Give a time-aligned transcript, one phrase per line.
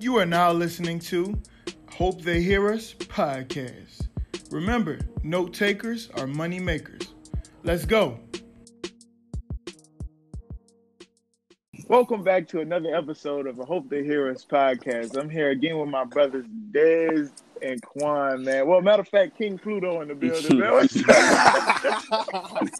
[0.00, 1.38] You are now listening to
[1.90, 4.08] Hope They Hear Us podcast.
[4.50, 7.12] Remember, note takers are money makers.
[7.64, 8.18] Let's go.
[11.86, 15.18] Welcome back to another episode of I Hope They Hear Us podcast.
[15.18, 17.30] I'm here again with my brothers Dez
[17.60, 18.66] and Quan, man.
[18.66, 20.62] Well, matter of fact, King Pluto in the building.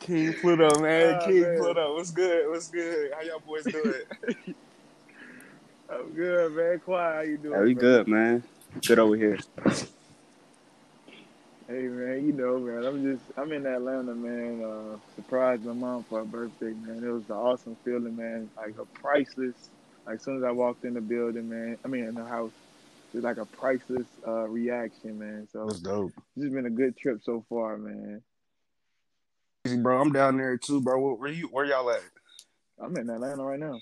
[0.00, 1.18] King Pluto, man.
[1.20, 1.58] Oh, King man.
[1.58, 1.94] Pluto.
[1.94, 2.48] What's good?
[2.48, 3.12] What's good?
[3.12, 4.54] How y'all boys doing?
[5.88, 6.80] I'm good, man.
[6.80, 7.52] Quan, how you doing?
[7.54, 7.80] Yeah, we bro?
[7.80, 8.42] good, man.
[8.86, 9.38] Good over here.
[11.68, 14.62] Hey man, you know, man, I'm just I'm in Atlanta, man.
[14.64, 17.02] Uh surprised my mom for her birthday, man.
[17.02, 18.48] It was an awesome feeling, man.
[18.56, 19.54] Like a priceless
[20.06, 22.52] like as soon as I walked in the building, man, I mean in the house,
[23.12, 25.48] it's like a priceless uh reaction, man.
[25.52, 26.12] So That's dope.
[26.36, 28.22] this has been a good trip so far, man.
[29.82, 30.00] Bro.
[30.00, 31.00] I'm down there too, bro.
[31.00, 31.48] Where, where you?
[31.48, 32.00] Where y'all at?
[32.78, 33.80] I'm in Atlanta right now.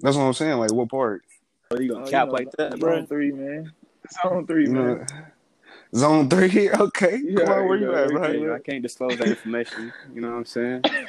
[0.00, 0.58] That's what I'm saying.
[0.58, 1.22] Like, what part?
[1.70, 3.00] Oh, you Oh, gonna you cap know, like that, bro?
[3.02, 3.72] Zone three, man.
[4.24, 5.00] Zone three, man.
[5.00, 5.06] know,
[5.94, 6.70] zone three.
[6.80, 7.22] Okay.
[7.22, 8.22] Yeah, Come on, where you you at, we bro?
[8.22, 9.92] Hey, I can't disclose that information.
[10.14, 10.86] You know what I'm saying?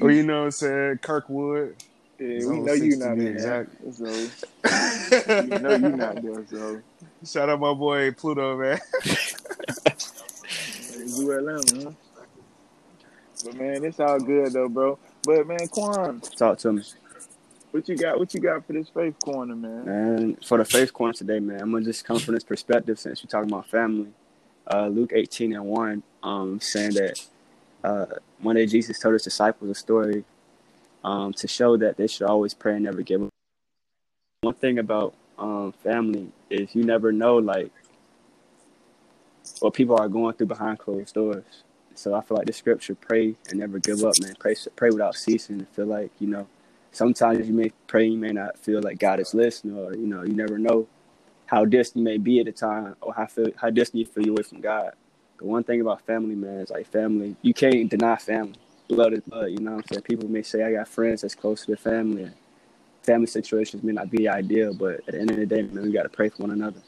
[0.00, 0.98] well, you know what I'm saying?
[1.02, 1.76] Kirkwood.
[2.18, 3.32] Yeah, we know you six not there.
[3.32, 3.70] exact.
[3.92, 4.32] So
[5.38, 6.82] you know you not there, so
[7.24, 8.80] Shout out my boy Pluto, man.
[10.96, 11.92] you Atlanta, huh?
[13.44, 14.98] But man, it's all good though, bro.
[15.22, 16.82] But man, Quan, Talk to me,
[17.70, 18.18] what you got?
[18.18, 19.84] What you got for this faith corner, man?
[19.84, 20.36] man.
[20.44, 23.28] For the faith corner today, man, I'm gonna just come from this perspective since we're
[23.28, 24.08] talking about family.
[24.66, 27.26] Uh, Luke 18 and 1, um, saying that
[27.82, 28.06] uh,
[28.40, 30.24] one day Jesus told his disciples a story
[31.02, 33.30] um, to show that they should always pray and never give up.
[34.42, 37.72] One thing about um, family is you never know, like,
[39.60, 41.44] what people are going through behind closed doors.
[42.00, 44.34] So I feel like the scripture, pray and never give up, man.
[44.38, 45.60] Pray, pray without ceasing.
[45.60, 46.46] I feel like, you know,
[46.92, 50.22] sometimes you may pray, you may not feel like God is listening, or, you know,
[50.22, 50.88] you never know
[51.44, 54.30] how distant you may be at the time or how, feel, how distant you feel
[54.30, 54.94] away from God.
[55.40, 58.56] The one thing about family, man, is like family, you can't deny family.
[58.88, 60.02] Blood is blood, you know what I'm saying?
[60.02, 62.30] People may say, I got friends that's close to the family.
[63.02, 65.92] Family situations may not be ideal, but at the end of the day, man, we
[65.92, 66.80] got to pray for one another.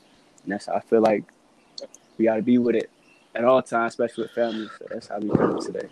[0.42, 1.24] And that's how I feel like
[2.16, 2.90] we got to be with it
[3.34, 4.68] at all times, especially with family.
[4.78, 5.88] So that's how we do it today.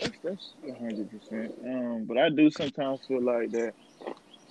[0.00, 1.54] That's that's hundred percent.
[1.64, 3.74] Um, but I do sometimes feel like that.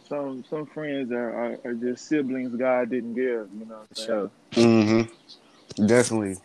[0.07, 3.47] Some some friends are, are, are just siblings God didn't give.
[3.53, 4.07] You know what I'm saying?
[4.07, 5.85] So, Mm-hmm.
[5.85, 6.37] Definitely.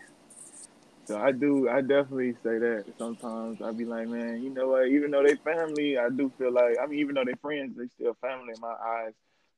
[1.07, 2.85] So I do, I definitely say that.
[2.99, 4.89] Sometimes I be like, man, you know what?
[4.89, 7.87] Even though they family, I do feel like, I mean, even though they friends, they
[7.95, 9.13] still family in my eyes.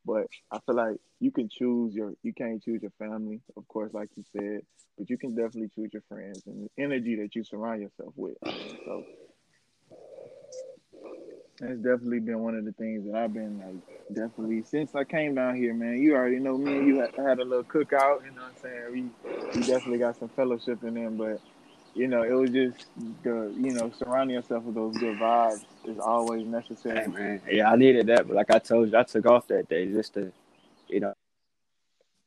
[0.08, 3.92] But I feel like you can choose your, you can't choose your family, of course,
[3.94, 4.62] like you said,
[4.98, 8.38] but you can definitely choose your friends and the energy that you surround yourself with.
[8.86, 9.04] So
[11.60, 13.76] that's definitely been one of the things that I've been like,
[14.12, 15.98] definitely since I came down here, man.
[16.02, 18.56] You already know me and you had, had a little cookout, you know what I'm
[18.62, 18.92] saying?
[18.92, 19.10] We
[19.54, 21.40] we definitely got some fellowship in them, but
[21.94, 22.86] you know, it was just
[23.22, 27.00] the you know, surrounding yourself with those good vibes is always necessary.
[27.00, 28.26] hey, man, yeah, I needed that.
[28.26, 30.32] But like I told you, I took off that day just to,
[30.88, 31.12] you know,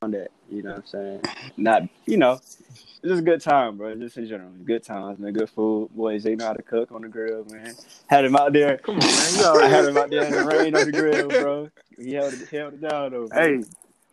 [0.01, 1.22] on that, you know what I'm saying?
[1.57, 2.57] Not, you know, it's
[3.03, 3.95] just a good time, bro.
[3.95, 5.33] Just in general, good times, man.
[5.33, 5.89] Good food.
[5.95, 7.75] Boys, they know how to cook on the grill, man.
[8.07, 8.78] Had him out there.
[8.78, 9.35] Come on, man.
[9.35, 11.69] You I had him out there in the rain on the grill, bro.
[11.97, 13.28] He held it, held it down, though.
[13.28, 13.39] bro.
[13.39, 13.63] Hey,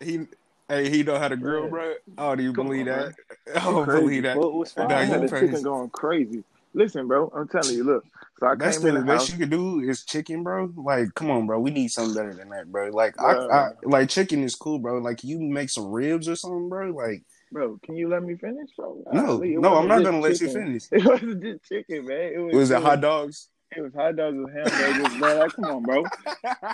[0.04, 0.20] He,
[0.68, 1.70] hey, he know how to grill, Yeah.
[1.70, 1.94] bro.
[2.18, 3.14] Oh, do you Come believe on, that?
[3.54, 4.00] Oh, I don't crazy.
[4.00, 4.36] believe that.
[4.38, 6.44] What I Nah, the chicken going crazy.
[6.74, 8.04] Listen, bro, I'm telling you, look.
[8.38, 10.70] So I That's came the in the best you can do is chicken, bro.
[10.76, 11.58] Like, come on, bro.
[11.58, 12.90] We need something better than that, bro.
[12.90, 13.50] Like, Bruh.
[13.50, 14.98] I, I like chicken is cool, bro.
[14.98, 16.90] Like, you make some ribs or something, bro.
[16.90, 19.02] Like, Bro, can you let me finish, bro?
[19.10, 20.84] no, no, I'm not gonna let you finish.
[20.92, 22.32] It wasn't just chicken, man.
[22.34, 25.38] It was, Was it was- hot dogs, It was hot dogs with hamburgers, bro.
[25.38, 26.04] Like, come on, bro.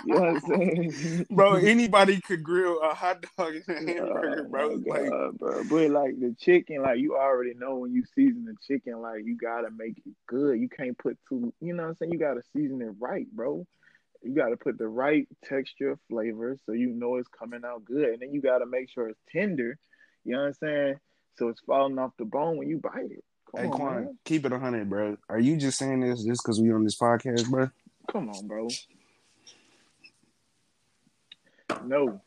[0.05, 1.25] You know what I'm saying?
[1.31, 1.55] bro?
[1.55, 4.77] Anybody could grill a hot dog and a Oh, hamburger, bro.
[4.77, 5.63] my Like, God, bro.
[5.65, 9.35] But like the chicken, like you already know when you season the chicken, like you
[9.35, 10.59] gotta make it good.
[10.59, 12.13] You can't put too, you know what I'm saying?
[12.13, 13.67] You gotta season it right, bro.
[14.23, 18.09] You gotta put the right texture, flavor, so you know it's coming out good.
[18.09, 19.77] And then you gotta make sure it's tender.
[20.23, 20.95] You know what I'm saying?
[21.37, 23.23] So it's falling off the bone when you bite it.
[23.55, 24.17] Come hey, on, Quan, man.
[24.25, 25.17] keep it a hundred, bro.
[25.29, 27.69] Are you just saying this just because we on this podcast, bro?
[28.11, 28.67] Come on, bro.
[31.85, 32.21] No.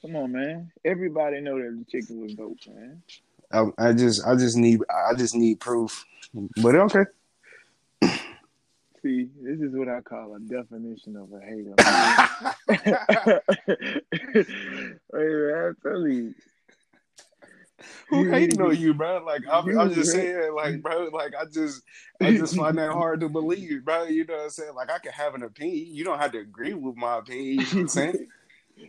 [0.00, 0.72] Come on, man.
[0.84, 3.02] Everybody know that the chicken was dope, man.
[3.52, 6.04] I, I just, I just need, I just need proof.
[6.60, 7.04] But okay,
[9.02, 11.74] See, this is what I call a definition of a hater.
[15.12, 16.34] Wait, man, I'm telling you.
[18.08, 19.22] Who hating on you, bro?
[19.24, 21.82] Like I'm, I'm just saying, like, bro, like I just,
[22.20, 24.04] I just find that hard to believe, bro.
[24.04, 24.74] You know what I'm saying?
[24.74, 25.94] Like I can have an opinion.
[25.94, 27.46] You don't have to agree with my opinion.
[27.46, 28.28] You know what I'm saying?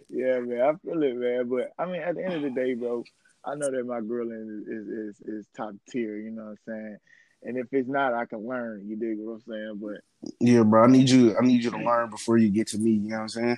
[0.10, 1.50] yeah, man, I feel it, man.
[1.50, 3.04] But I mean, at the end of the day, bro,
[3.46, 6.18] I know that my grilling is is is, is top tier.
[6.18, 6.98] You know what I'm saying?
[7.46, 8.88] And if it's not, I can learn.
[8.88, 9.80] You dig what I'm saying?
[9.82, 11.38] But yeah, bro, I need you.
[11.38, 12.92] I need you to learn before you get to me.
[12.92, 13.58] You know what I'm saying?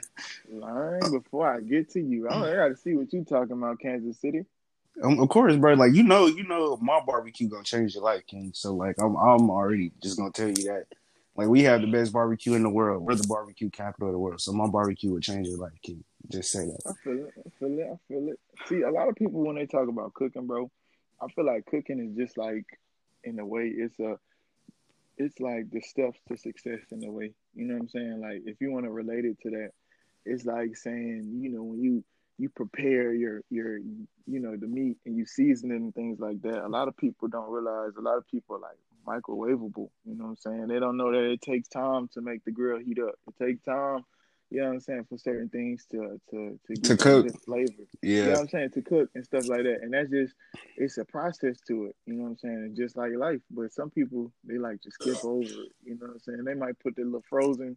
[0.52, 2.28] Learn before I get to you.
[2.28, 4.46] I, I got to see what you talking about, Kansas City.
[5.04, 5.74] Um, of course, bro.
[5.74, 8.52] Like you know, you know, my barbecue gonna change your life, King.
[8.54, 10.86] So like, I'm I'm already just gonna tell you that.
[11.36, 13.04] Like we have the best barbecue in the world.
[13.04, 14.40] We're the barbecue capital of the world.
[14.40, 16.04] So my barbecue would change your life, King.
[16.30, 16.80] Just say that.
[16.86, 17.34] I feel it.
[17.38, 17.90] I feel it.
[17.92, 18.40] I feel it.
[18.68, 20.72] See, a lot of people when they talk about cooking, bro,
[21.22, 22.66] I feel like cooking is just like,
[23.24, 24.18] in a way, it's a,
[25.18, 27.34] it's like the steps to success in a way.
[27.54, 28.22] You know what I'm saying?
[28.22, 29.72] Like if you want to relate it to that,
[30.26, 32.04] it's like saying, you know, when you
[32.38, 36.42] you prepare your your you know the meat and you season it and things like
[36.42, 36.66] that.
[36.66, 37.92] A lot of people don't realize.
[37.98, 38.78] A lot of people like
[39.08, 39.90] microwavable.
[40.06, 40.68] You know what I'm saying?
[40.68, 43.16] They don't know that it takes time to make the grill heat up.
[43.28, 44.04] It takes time
[44.56, 47.74] you know what I'm saying, for certain things to to to, to cook flavor.
[48.02, 48.16] Yeah.
[48.16, 48.70] You know what I'm saying?
[48.70, 49.80] To cook and stuff like that.
[49.82, 50.34] And that's just
[50.78, 51.96] it's a process to it.
[52.06, 52.68] You know what I'm saying?
[52.70, 53.42] It's just like life.
[53.52, 55.74] But some people they like to skip over it.
[55.84, 56.44] You know what I'm saying?
[56.46, 57.76] They might put the little frozen,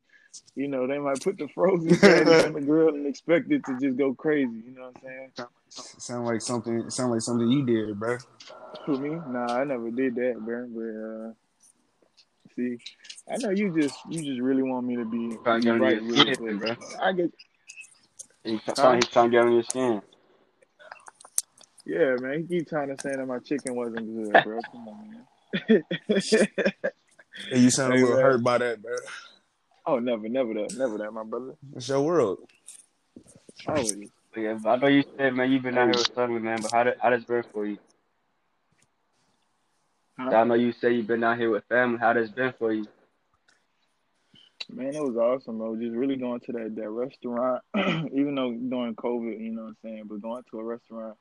[0.55, 1.89] you know, they might put the frozen
[2.45, 4.63] on the grill and expect it to just go crazy.
[4.65, 5.49] You know what I'm saying?
[5.71, 8.19] Sound like something sound like something you did, bro.
[8.87, 9.21] Who me?
[9.31, 10.69] Nah, I never did that, bro.
[10.69, 11.33] But uh
[12.55, 12.79] see,
[13.31, 15.81] I know you just you just really want me to be, Trying to be get
[15.81, 16.77] right under with your it, bro.
[17.03, 17.33] I get
[18.45, 18.75] He's Huh?
[18.75, 20.03] trying, he's trying to get on your skin.
[21.85, 22.47] yeah, man.
[22.49, 24.61] He keep trying to say that my chicken wasn't good, bro.
[24.73, 25.11] Come on,
[25.69, 25.85] man.
[27.51, 28.25] And you sound a little man.
[28.25, 28.97] hurt by that, bro.
[29.87, 31.55] oh, never, never that, never that, my brother.
[31.77, 32.39] It's your world.
[33.67, 34.09] Always.
[34.35, 36.73] But yeah, I know you said, man, you've been out here with family, man, but
[36.73, 37.79] how did how does it been for you?
[40.19, 40.31] Huh?
[40.35, 41.99] I know you say you've been out here with family.
[41.99, 42.87] How does it been for you?
[44.71, 45.77] Man, it was awesome, bro.
[45.77, 49.77] Just really going to that, that restaurant, even though during COVID, you know what I'm
[49.83, 51.17] saying, but going to a restaurant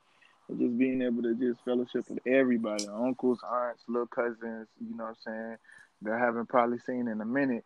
[0.50, 5.06] and just being able to just fellowship with everybody, uncles, aunts, little cousins, you know
[5.06, 5.58] what I'm saying,
[6.04, 7.66] that I haven't probably seen in a minute,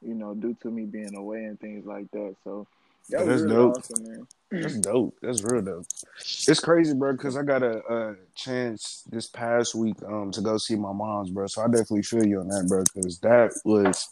[0.00, 2.34] you know, due to me being away and things like that.
[2.44, 2.66] So
[3.10, 3.76] that That's really dope.
[3.78, 4.26] awesome, man.
[4.50, 5.14] That's dope.
[5.20, 5.86] That's real dope.
[6.18, 10.56] It's crazy, bro, because I got a, a chance this past week um to go
[10.58, 11.46] see my mom's, bro.
[11.46, 14.08] So I definitely feel you on that, bro, because that was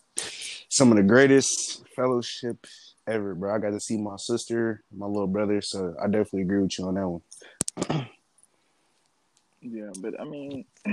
[0.69, 2.67] some of the greatest fellowship
[3.07, 3.55] ever, bro.
[3.55, 6.87] I got to see my sister, my little brother, so I definitely agree with you
[6.87, 8.09] on that one.
[9.63, 10.65] Yeah, but I mean,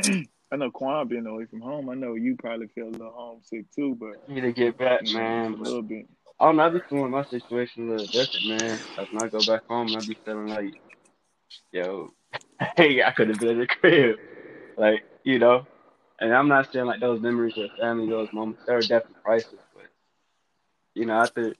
[0.51, 1.89] I know Quan being away from home.
[1.89, 5.01] I know you probably feel a little homesick too, but You need to get back,
[5.13, 5.53] man.
[5.53, 6.07] a little bit.
[6.43, 6.65] I don't know.
[6.65, 8.77] I be feeling my situation a little different, man.
[8.97, 10.73] Like when I go back home, I be feeling like,
[11.71, 12.11] yo,
[12.75, 14.17] hey, I could have been in the crib,
[14.75, 15.65] like you know.
[16.19, 19.61] And I'm not saying like those memories with family, those moments, they're definitely priceless.
[19.73, 19.85] But
[20.95, 21.55] you know, after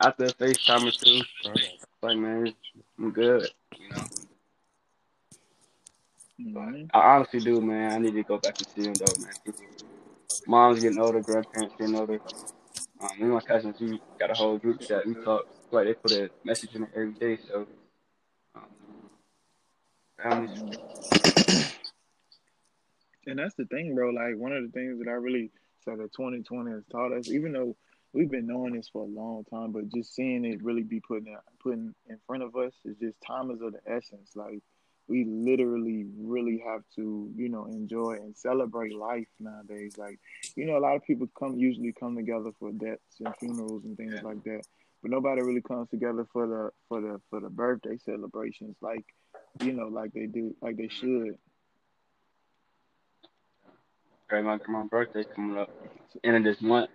[0.00, 1.20] after a FaceTime or two,
[2.00, 2.54] like man,
[2.98, 3.46] I'm good.
[3.76, 4.04] You know.
[6.94, 7.92] I honestly do, man.
[7.92, 9.54] I need to go back and see them though, man.
[10.46, 12.20] Mom's getting older, grandparents getting older.
[13.04, 15.06] Um, me and my cousins, we got a whole group chat.
[15.06, 15.46] We talk.
[15.70, 17.38] Like they put a message in it every day.
[17.48, 17.66] So,
[20.24, 20.48] um,
[23.26, 24.10] And that's the thing, bro.
[24.10, 25.50] Like one of the things that I really
[25.84, 27.76] said that 2020 has taught us, even though
[28.12, 31.26] we've been knowing this for a long time, but just seeing it really be put
[31.26, 34.30] in, putting in front of us is just time is of the essence.
[34.34, 34.62] Like
[35.08, 39.96] we literally really have to, you know, enjoy and celebrate life nowadays.
[39.98, 40.18] Like,
[40.56, 43.96] you know, a lot of people come usually come together for deaths and funerals and
[43.96, 44.62] things like that.
[45.02, 49.04] But nobody really comes together for the for the for the birthday celebrations like
[49.60, 51.36] you know, like they do like they should.
[54.28, 54.44] great.
[54.44, 55.70] My grandma's birthday coming up
[56.24, 56.90] end of this month.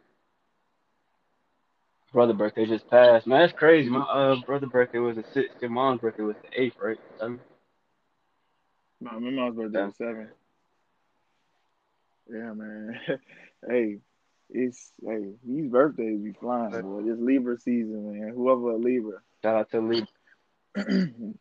[2.11, 3.27] Brother birthday just passed.
[3.27, 3.89] Man, that's crazy.
[3.89, 5.61] My uh brother birthday was the sixth.
[5.61, 6.97] Your mom's birthday was the eighth, right?
[9.01, 10.29] My, my mom's birthday was seven.
[12.29, 12.99] Yeah, man.
[13.67, 13.97] hey,
[14.49, 17.03] it's hey, these birthdays be flying, boy.
[17.05, 18.33] It's Libra season, man.
[18.35, 19.19] Whoever a Libra.
[19.43, 20.05] shout out to Lee.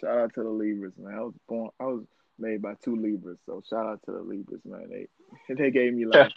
[0.00, 1.14] shout out to the Libras, man.
[1.14, 2.04] I was born I was
[2.38, 4.88] made by two Libras, so shout out to the Libras, man.
[4.88, 6.32] They they gave me life.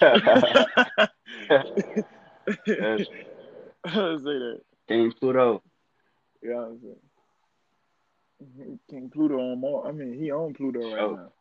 [2.66, 3.08] Yes.
[3.86, 4.62] I say that.
[4.88, 5.62] King Pluto.
[6.42, 6.96] Yeah, I'm saying.
[8.90, 9.88] King Pluto on more.
[9.88, 11.10] I mean, he on Pluto right Oh.
[11.10, 11.32] now.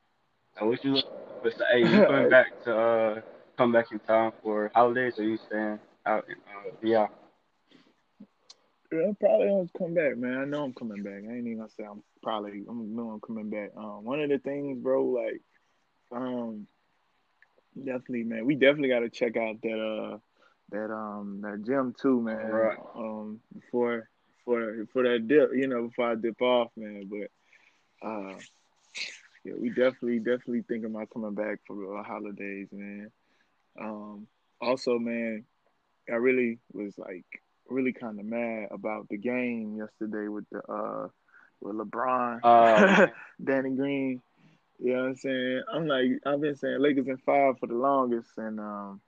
[0.60, 0.94] I wish you
[1.42, 3.20] was hey, you coming back to uh
[3.56, 7.06] come back in time for holidays or you staying out in uh yeah.
[8.92, 10.38] Yeah, I'm probably gonna come back, man.
[10.38, 11.22] I know I'm coming back.
[11.28, 13.70] I ain't even gonna say I'm probably I'm know I'm coming back.
[13.76, 15.42] Um, one of the things, bro, like,
[16.12, 16.66] um,
[17.76, 20.18] definitely, man, we definitely got to check out that uh
[20.70, 22.50] that um that gym too, man.
[22.50, 22.76] Right.
[22.76, 23.05] Before
[24.96, 27.10] for that dip, you know, before I dip off, man.
[27.10, 28.38] But uh,
[29.44, 33.10] yeah, we definitely definitely thinking about coming back for the holidays, man.
[33.78, 34.26] Um,
[34.58, 35.44] also, man,
[36.08, 37.26] I really was like
[37.68, 41.08] really kind of mad about the game yesterday with the uh
[41.60, 43.10] with LeBron, Um,
[43.44, 44.22] Danny Green.
[44.78, 45.62] You know what I'm saying?
[45.74, 49.02] I'm like I've been saying Lakers in five for the longest, and um,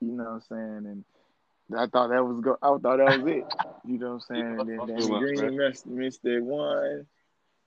[0.00, 1.04] you know what I'm saying, and
[1.74, 2.56] I thought that was go.
[2.62, 3.44] I thought that was it.
[3.88, 4.60] You know what I'm saying?
[4.60, 5.66] And then Danny Green bro.
[5.68, 7.06] missed missed that one.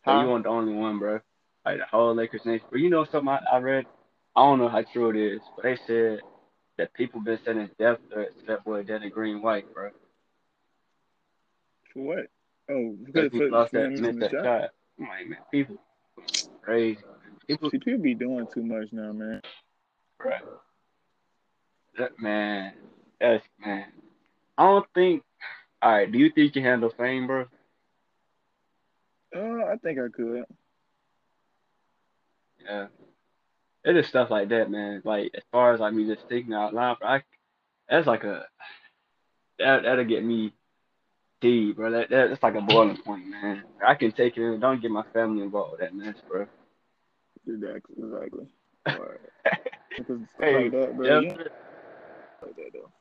[0.05, 0.21] So Huh?
[0.21, 1.19] you weren't the only one, bro.
[1.65, 2.67] Like the whole Lakers nation.
[2.69, 3.85] But you know something I, I read?
[4.35, 6.19] I don't know how true it is, but they said
[6.77, 9.91] that people been sending death threats to that boy Danny Green White, bro.
[11.93, 12.27] For what?
[12.69, 14.43] Oh, Because because he lost that, missed that shot.
[14.43, 14.69] shot.
[14.99, 15.75] I'm like, man, people
[16.61, 16.99] crazy.
[17.47, 19.41] People, See, people be doing too much now, man.
[20.23, 20.41] Right.
[21.97, 22.73] That man,
[23.19, 23.85] that's man.
[24.57, 25.23] I don't think.
[25.81, 27.45] All right, do you think you can handle fame, bro?
[29.35, 30.43] Uh, I think I could.
[32.65, 32.87] Yeah.
[33.85, 35.01] It is stuff like that, man.
[35.05, 37.23] Like as far as like me just thinking out loud, bro, I,
[37.89, 38.45] that's like a
[39.59, 40.53] that that'll get me
[41.41, 41.91] deep, bro.
[41.91, 43.63] That, that that's like a boiling point, man.
[43.85, 44.43] I can take it.
[44.43, 44.59] in.
[44.59, 46.45] Don't get my family involved with that mess, bro.
[47.47, 47.95] Exactly.
[47.97, 48.47] Exactly.
[48.87, 49.19] Alright.
[49.97, 51.19] Because Hey, like that, bro.
[51.19, 51.33] yeah.
[52.41, 52.91] Like that though.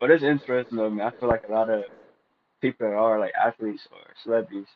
[0.00, 1.06] But it's interesting though, man.
[1.06, 1.84] I feel like a lot of
[2.60, 4.66] people that are like athletes or celebrities,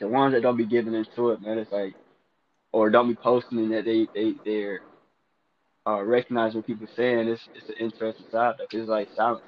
[0.00, 1.94] the ones that don't be giving into it, man, it's like,
[2.72, 4.80] or don't be posting that they they they're
[5.86, 7.28] uh, recognizing what people saying.
[7.28, 8.54] It's it's an interesting side.
[8.60, 8.76] It.
[8.76, 9.42] It's like silence.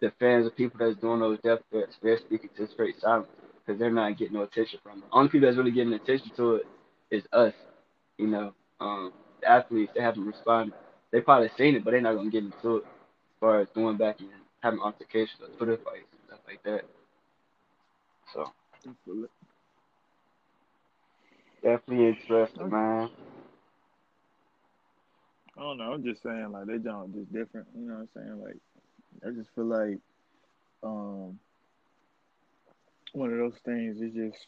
[0.00, 3.28] The fans of people that's doing those death threats, they're speaking to straight silence
[3.66, 5.04] because they're not getting no attention from it.
[5.12, 6.66] Only people that's really getting attention to it
[7.10, 7.52] is us.
[8.18, 10.74] You know, um, the athletes they haven't responded.
[11.12, 12.84] They probably seen it, but they're not gonna get into it
[13.40, 14.28] far as going back and
[14.60, 16.84] having altercations or Twitter fights and stuff like that.
[18.32, 18.52] So
[18.86, 19.30] I feel it.
[21.62, 23.10] definitely interesting, man.
[25.56, 25.92] I don't know.
[25.92, 27.66] I'm just saying, like, they don't just different.
[27.76, 28.40] You know what I'm saying?
[28.42, 28.56] Like,
[29.26, 29.98] I just feel like
[30.82, 31.38] um
[33.12, 34.46] one of those things is just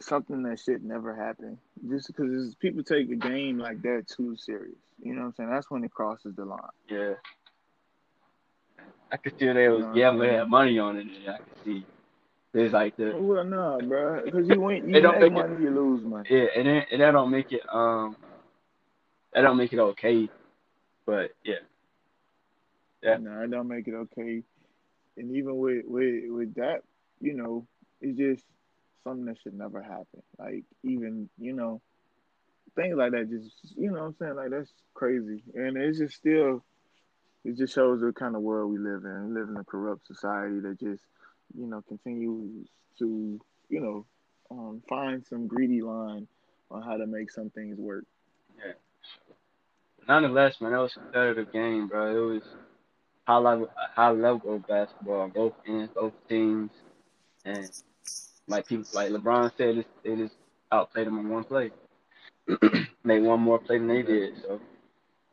[0.00, 1.58] something that should never happen.
[1.88, 4.76] Just because people take a game like that too serious.
[5.02, 5.50] You know what I'm saying?
[5.50, 6.60] That's when it crosses the line.
[6.88, 7.14] Yeah.
[9.14, 10.38] I could see they was gambling, no.
[10.38, 11.06] had money on it.
[11.06, 11.86] And I could see
[12.52, 14.24] there's like the Well, no, bro.
[14.24, 16.28] Because you win, you don't make make it- money, you lose money.
[16.28, 18.16] yeah, and that, and that don't make it um
[19.32, 20.28] that don't make it okay.
[21.06, 21.62] But yeah,
[23.04, 23.18] Yeah.
[23.18, 24.42] No, it don't make it okay.
[25.16, 26.82] And even with with with that,
[27.20, 27.68] you know,
[28.00, 28.44] it's just
[29.04, 30.22] something that should never happen.
[30.40, 31.80] Like even you know,
[32.74, 33.30] things like that.
[33.30, 35.44] Just you know, what I'm saying like that's crazy.
[35.54, 36.64] And it's just still,
[37.44, 39.28] it just shows the kind of world we live in.
[39.28, 41.02] We live in a corrupt society that just
[41.56, 44.06] you know continues to you know
[44.50, 46.26] um, find some greedy line
[46.70, 48.04] on how to make some things work.
[48.58, 48.72] Yeah.
[50.08, 52.10] Nonetheless, man, that was a competitive game, bro.
[52.10, 52.42] It was
[53.26, 56.70] high level, high level of basketball both ends, both teams,
[57.44, 57.70] and
[58.46, 60.34] like people, like LeBron said, they just
[60.70, 61.70] outplayed them in one play,
[63.04, 64.34] made one more play than they did.
[64.42, 64.60] So,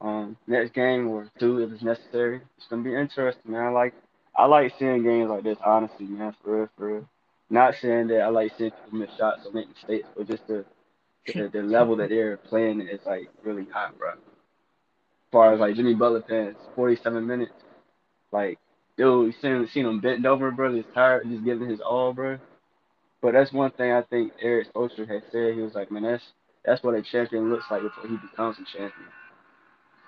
[0.02, 3.66] um, next game or two, if it's necessary, it's gonna be interesting, man.
[3.66, 3.94] I like,
[4.36, 7.10] I like seeing games like this, honestly, man, for real, for real.
[7.50, 10.66] Not saying that I like seeing people miss shots or make mistakes, but just the
[11.28, 14.12] the, the level that they're playing is like really high, bro.
[14.12, 14.18] As
[15.32, 17.54] far as like Jimmy Butler playing 47 minutes,
[18.32, 18.58] like
[18.98, 20.74] dude, seen seen him bent over, bro.
[20.74, 22.40] He's tired, just giving his all, bro.
[23.22, 25.54] But that's one thing I think Erik Spoelstra had said.
[25.54, 26.24] He was like, man, that's
[26.66, 29.10] that's what a champion looks like before he becomes a champion.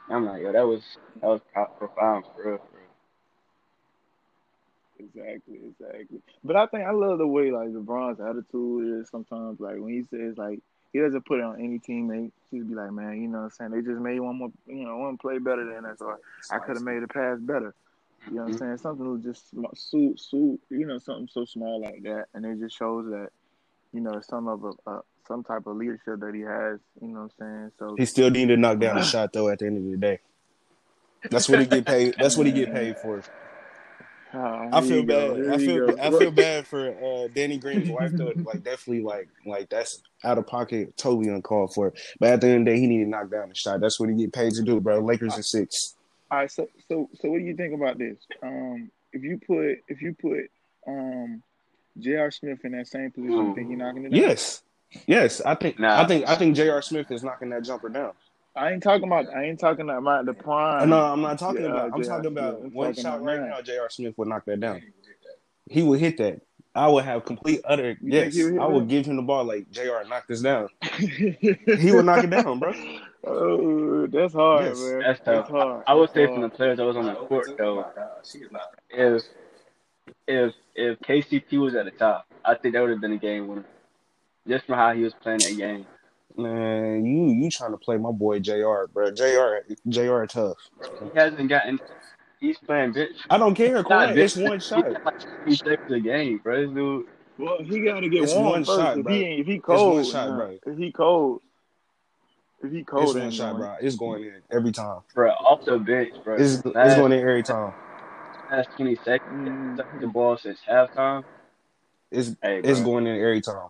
[0.09, 1.41] I'm like, yo, that was that was
[1.77, 2.87] profound for real, for real.
[4.99, 6.21] Exactly, exactly.
[6.43, 9.59] But I think I love the way like LeBron's attitude is sometimes.
[9.59, 10.59] Like when he says like
[10.93, 12.31] he doesn't put it on any teammate.
[12.51, 13.71] He'd be like, man, you know what I'm saying?
[13.71, 16.19] They just made one more, you know, one play better than us, or
[16.51, 17.73] I could have made a pass better.
[18.29, 18.59] You know what I'm Mhm.
[18.59, 18.77] saying?
[18.77, 22.77] Something was just suit, suit, you know, something so small like that, and it just
[22.77, 23.29] shows that,
[23.91, 26.79] you know, some of a, a some type of leadership that he has.
[27.01, 27.71] You know what I'm saying?
[27.79, 29.49] So He still need to knock down a shot though.
[29.49, 30.19] At the end of the day,
[31.29, 32.15] that's what he get paid.
[32.17, 33.23] That's what he get paid for.
[34.33, 35.49] ah, I feel bad.
[35.51, 35.95] I feel.
[35.99, 38.33] I feel bad for uh, Danny Green's wife though.
[38.35, 41.93] Like definitely like like that's out of pocket, totally uncalled for.
[42.19, 43.79] But at the end of the day, he need to knock down the shot.
[43.81, 44.99] That's what he get paid to do, bro.
[44.99, 45.95] Lakers in six.
[46.31, 48.17] All right, so so so what do you think about this?
[48.41, 50.49] Um, if you put if you put
[50.87, 51.43] um
[51.99, 52.31] J.R.
[52.31, 54.19] Smith in that same position, you think he knocking it down?
[54.19, 54.63] Yes,
[55.07, 55.41] yes.
[55.41, 56.01] I think Nah.
[56.01, 56.81] I think I think J.R.
[56.81, 58.11] Smith is knocking that jumper down.
[58.55, 60.89] I ain't talking about I ain't talking about the prime.
[60.89, 61.91] no, I'm not talking Yeah, about.
[61.93, 62.15] I'm J.R.
[62.17, 63.61] talking about I'm one talking shot about right now.
[63.61, 63.89] J.R.
[63.89, 64.81] Smith would knock that down.
[65.69, 66.41] He would hit that.
[66.75, 68.33] I would have complete utter think yes.
[68.35, 70.03] he would hit I would give him the ball like J.R.
[70.05, 70.69] knock this down.
[70.99, 72.73] He would knock it down, bro.
[73.25, 74.79] Oh, that's hard, Yes.
[74.81, 74.99] man.
[74.99, 75.49] That's That's tough.
[75.49, 75.83] hard.
[75.87, 77.85] I would That's say from the players that was on the court though,
[78.89, 79.23] if
[80.27, 83.47] if if KCP was at the top, I think that would have been a game
[83.47, 83.65] winner.
[84.47, 85.85] Just from how he was playing that game.
[86.35, 88.87] Man, you you trying to play my boy J.R.
[88.87, 89.61] Bro, J.R.
[89.87, 90.25] J.R.
[90.27, 90.57] tough.
[91.01, 91.79] He hasn't gotten.
[92.39, 93.09] He's playing bitch.
[93.29, 94.21] I don't care, Not Corey.
[94.21, 94.85] It's one shot.
[95.45, 96.65] He like the game, bro.
[96.65, 97.05] This dude.
[97.37, 98.79] Well, he got to get It's warm one first.
[98.79, 99.13] shot, if bro.
[99.13, 100.57] he ain't, if he one cold, shot, bro.
[100.65, 101.41] If he cold,
[102.63, 103.75] if he cold, It's ain't one shot, bro.
[103.79, 104.99] It's going in every time.
[105.15, 106.35] Bro, off the bench, bro.
[106.35, 107.73] It's it's Last- going in every time.
[108.51, 109.77] last 20 seconds, Mm.
[109.77, 111.23] touched the ball since halftime.
[112.11, 113.69] It's Hey, it's going in every time.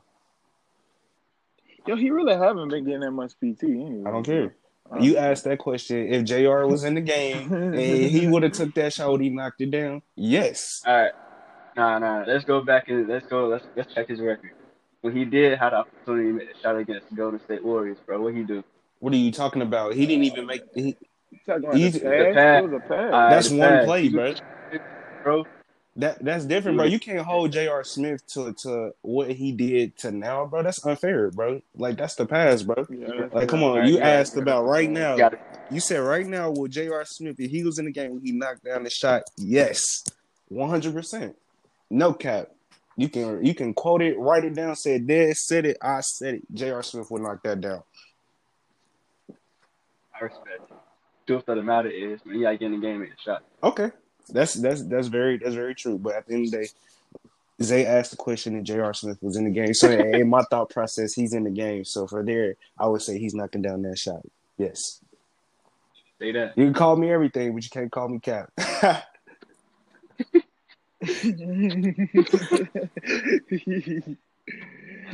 [1.86, 4.04] Yo, he really haven't been getting that much PT anyway.
[4.06, 4.56] I don't care.
[5.00, 6.14] You asked that question.
[6.14, 6.68] If J.R.
[6.68, 9.72] was in the game and he would have took that shot, would he knocked it
[9.72, 10.02] down?
[10.16, 10.84] Yes.
[10.86, 11.12] All right.
[11.76, 12.24] Nah, nah.
[12.28, 13.48] Let's go back and let's go.
[13.48, 14.52] Let's let's check his record.
[15.02, 17.98] When he did have the opportunity to make a shot against the Golden State Warriors,
[18.06, 18.64] bro, what he do?
[19.00, 19.96] What are you talking about?
[19.96, 20.62] He didn't even make.
[20.76, 20.96] He,
[21.74, 22.34] He's- the the pass.
[22.36, 22.64] pass.
[22.64, 22.92] It was a pass.
[22.92, 23.86] All right, that's the one pass.
[23.86, 24.34] play, bro.
[25.24, 25.46] Bro,
[25.96, 26.88] That that's different, bro.
[26.88, 27.84] You can't hold J.R.
[27.84, 30.64] Smith to to what he did to now, bro.
[30.64, 31.62] That's unfair, bro.
[31.76, 32.88] Like that's the past, bro.
[32.90, 33.78] Yeah, Like, come on.
[33.78, 34.08] Right, You yeah.
[34.10, 35.14] asked about right now.
[35.14, 35.42] you got it.
[35.70, 37.06] You said right now, will J.R.
[37.06, 39.22] Smith, if he was in the game, he knocked down the shot?
[39.38, 40.04] Yes,
[40.50, 41.36] one hundred percent.
[41.92, 42.50] No cap.
[42.98, 46.02] You can you can quote it, write it down, say it dead, said it, I
[46.02, 46.44] said it.
[46.54, 46.82] J.R.
[46.82, 47.84] Smith would knock that down.
[50.20, 50.76] I respect it.
[51.28, 53.44] Truth of the matter is, when you gotta get in the game, make a shot.
[53.64, 53.92] Okay,
[54.30, 55.98] that's that's that's very that's very true.
[55.98, 56.68] But at the end of the day,
[57.62, 58.94] Zay asked the question and J.R.
[58.94, 59.74] Smith was in the game.
[59.74, 61.86] So in my thought process, he's in the game.
[61.86, 64.22] So for there, I would say he's knocking down that shot.
[64.58, 65.02] Yes,
[66.20, 66.58] Say that.
[66.58, 68.52] you can call me everything, but you can't call me Cap.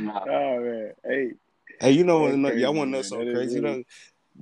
[0.00, 0.24] Nah.
[0.28, 1.32] oh man, hey,
[1.80, 2.48] Hey, you know, That's what?
[2.50, 3.54] crazy, y'all want to know something That is crazy?
[3.56, 3.82] You know,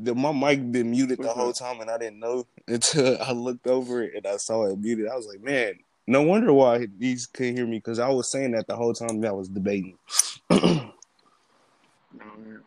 [0.01, 3.33] the, my mic been muted the What's whole time, and I didn't know until I
[3.33, 5.09] looked over it and I saw it muted.
[5.09, 5.75] I was like, man,
[6.07, 9.21] no wonder why these couldn't hear me because I was saying that the whole time
[9.21, 9.99] that I was debating.
[10.51, 10.91] I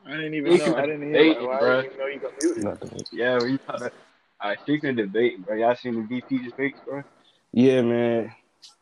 [0.06, 0.76] didn't even know.
[0.76, 1.14] I didn't hear.
[1.14, 2.64] debating, Like, I didn't even know you got muted.
[2.64, 3.06] Nothing.
[3.12, 3.94] Yeah, we talk about.
[4.42, 7.04] All right, speaking of debate, bro, y'all seen the VP debates, bro?
[7.54, 8.34] Yeah, man.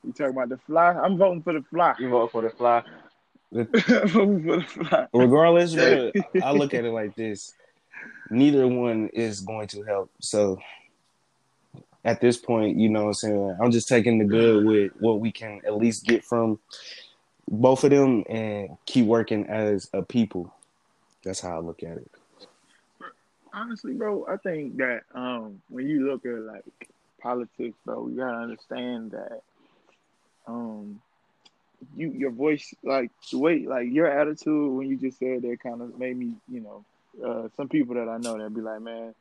[0.03, 0.91] You talking about the fly?
[0.93, 1.95] I'm voting for the fly.
[1.99, 2.83] You vote for the fly.
[3.53, 3.67] I'm
[4.07, 5.07] voting for the fly.
[5.13, 7.53] Regardless, bro, I look at it like this:
[8.29, 10.09] neither one is going to help.
[10.19, 10.59] So,
[12.05, 15.19] at this point, you know, what I'm saying I'm just taking the good with what
[15.19, 16.59] we can at least get from
[17.49, 20.53] both of them and keep working as a people.
[21.23, 22.12] That's how I look at it.
[23.51, 26.89] Honestly, bro, I think that um when you look at like
[27.21, 29.41] politics, bro, you gotta understand that
[30.47, 31.01] um
[31.95, 35.81] you your voice like the way like your attitude when you just said that kind
[35.81, 36.85] of made me, you know,
[37.25, 39.13] uh some people that I know that be like, man,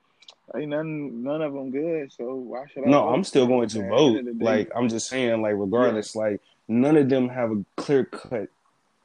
[0.57, 2.91] ain't none none of them good, so why should I?
[2.91, 3.91] No, vote I'm still going to man?
[3.91, 4.09] Vote.
[4.09, 7.51] end of the day, Like I'm just saying, like regardless, like none of them have
[7.51, 8.49] a clear cut,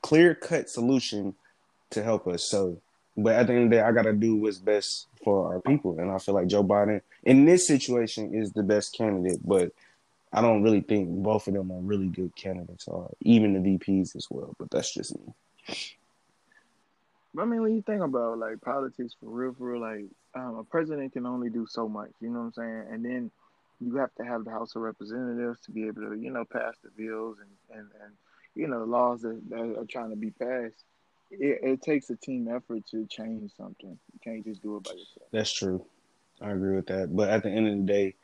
[0.02, 1.36] clear cut solution
[1.92, 2.44] to help us.
[2.44, 2.82] So,
[3.16, 5.62] but at the end of the day, I got to do what's best for our
[5.62, 9.40] people, and I feel like Joe Biden in this situation is the best candidate.
[9.44, 9.72] But
[10.32, 14.16] I don't really think both of them are really good candidates, or even the VPs
[14.16, 14.56] as well.
[14.58, 15.34] But that's just me.
[17.34, 20.58] But I mean, when you think about like politics for real, for real, like um,
[20.58, 22.12] a president can only do so much.
[22.22, 22.86] You know what I'm saying?
[22.92, 23.32] And then
[23.80, 26.76] you have to have the House of Representatives to be able to, you know, pass
[26.84, 28.14] the bills and and, and
[28.56, 30.84] you know laws that, that are trying to be passed.
[31.32, 33.98] It, it takes a team effort to change something.
[34.14, 35.28] You can't just do it by yourself.
[35.32, 35.84] That's true.
[36.42, 37.16] I agree with that.
[37.16, 38.16] But at the end of the day,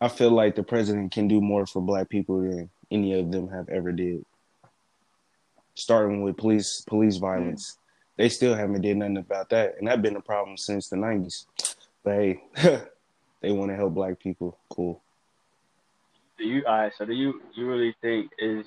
[0.00, 3.48] I feel like the president can do more for black people than any of them
[3.48, 4.24] have ever did.
[5.74, 7.78] Starting with police police violence.
[8.16, 9.74] They still haven't did nothing about that.
[9.78, 11.46] And that's been a problem since the nineties.
[12.04, 12.40] But hey,
[13.40, 14.56] they want to help black people.
[14.68, 15.00] Cool.
[16.38, 18.66] Do you, all right, so do you, you really think is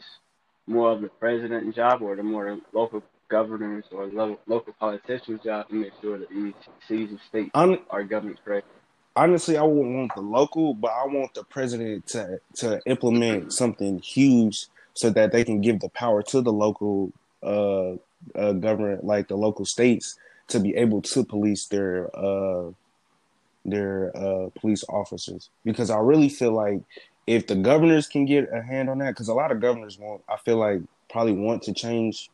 [0.68, 5.68] more of the president's job or the more local governors or lo- local politicians' job
[5.68, 6.54] to make sure that these
[6.88, 8.68] cities and states Hon- are governed correct?
[9.18, 14.00] honestly, I wouldn't want the local, but I want the president to to implement something
[14.00, 14.68] huge
[14.98, 17.12] so that they can give the power to the local
[17.44, 17.92] uh,
[18.34, 22.72] uh, government, like the local states, to be able to police their uh,
[23.64, 26.80] their uh, police officers because I really feel like
[27.28, 30.24] if the governors can get a hand on that, because a lot of governors want,
[30.28, 30.80] I feel like
[31.12, 32.32] probably want to change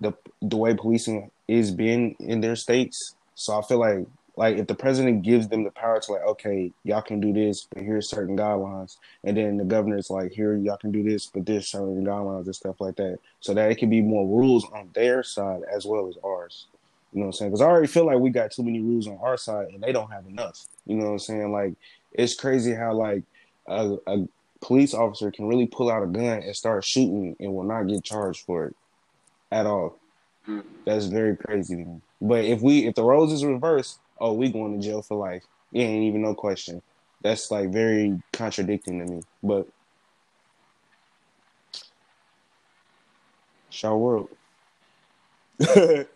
[0.00, 3.16] the the way policing is being in their states.
[3.34, 4.06] So I feel like
[4.40, 7.68] like if the president gives them the power to like, okay, y'all can do this,
[7.70, 11.44] but here's certain guidelines, and then the governor's like, here y'all can do this, but
[11.44, 14.88] there's certain guidelines and stuff like that, so that it can be more rules on
[14.94, 16.68] their side as well as ours.
[17.12, 17.50] You know what I'm saying?
[17.50, 19.92] Because I already feel like we got too many rules on our side, and they
[19.92, 20.66] don't have enough.
[20.86, 21.52] You know what I'm saying?
[21.52, 21.74] Like
[22.12, 23.24] it's crazy how like
[23.66, 24.26] a, a
[24.62, 28.04] police officer can really pull out a gun and start shooting and will not get
[28.04, 28.76] charged for it
[29.52, 29.98] at all.
[30.48, 30.64] Mm.
[30.86, 32.00] That's very crazy to me.
[32.22, 35.44] But if we if the roles is reversed, oh, we going to jail for life.
[35.72, 36.82] It ain't even no question.
[37.22, 39.20] That's like very contradicting to me.
[39.42, 39.66] But
[43.70, 44.28] Shaw world.
[45.60, 46.06] I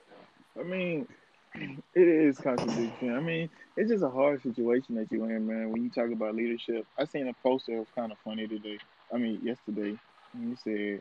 [0.65, 1.07] mean,
[1.55, 3.15] it is contradiction.
[3.15, 5.71] I mean, it's just a hard situation that you're in, man.
[5.71, 8.79] When you talk about leadership, I seen a poster that was kind of funny today.
[9.13, 9.97] I mean, yesterday.
[10.33, 11.01] He said,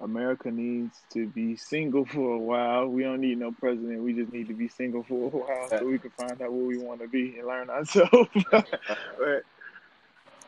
[0.00, 2.86] America needs to be single for a while.
[2.86, 4.02] We don't need no president.
[4.02, 6.66] We just need to be single for a while so we can find out where
[6.66, 8.28] we want to be and learn ourselves.
[8.50, 9.44] but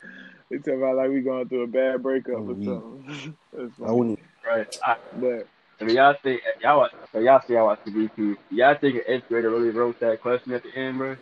[0.50, 3.36] it's about like we going through a bad breakup oh, or something.
[3.86, 4.18] I wouldn't.
[4.46, 4.78] Right.
[4.84, 5.46] I, but
[5.80, 8.36] I mean, y'all think y'all so y'all see y'all watch the VP.
[8.50, 11.16] Y'all think an eighth grader really wrote that question at the end, bro?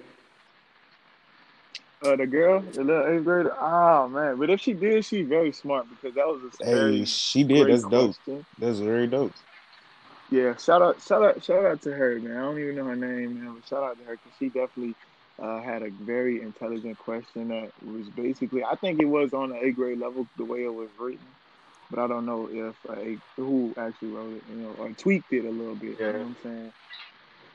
[2.06, 3.56] Uh, the girl, the little eighth grader.
[3.58, 4.36] Oh man!
[4.36, 7.68] But if she did, she's very smart because that was a hey, she did.
[7.68, 8.14] That's question.
[8.26, 8.44] dope.
[8.58, 9.32] That's very dope.
[10.30, 12.36] Yeah, shout out, shout out, shout out to her, man.
[12.36, 14.94] I don't even know her name, man, but shout out to her because she definitely
[15.38, 19.60] uh, had a very intelligent question that was basically, I think it was on the
[19.60, 21.24] A grade level the way it was written,
[21.90, 22.96] but I don't know if uh,
[23.36, 25.96] who actually wrote it, you know, or tweaked it a little bit.
[26.00, 26.06] Yeah.
[26.06, 26.72] You know what I'm saying?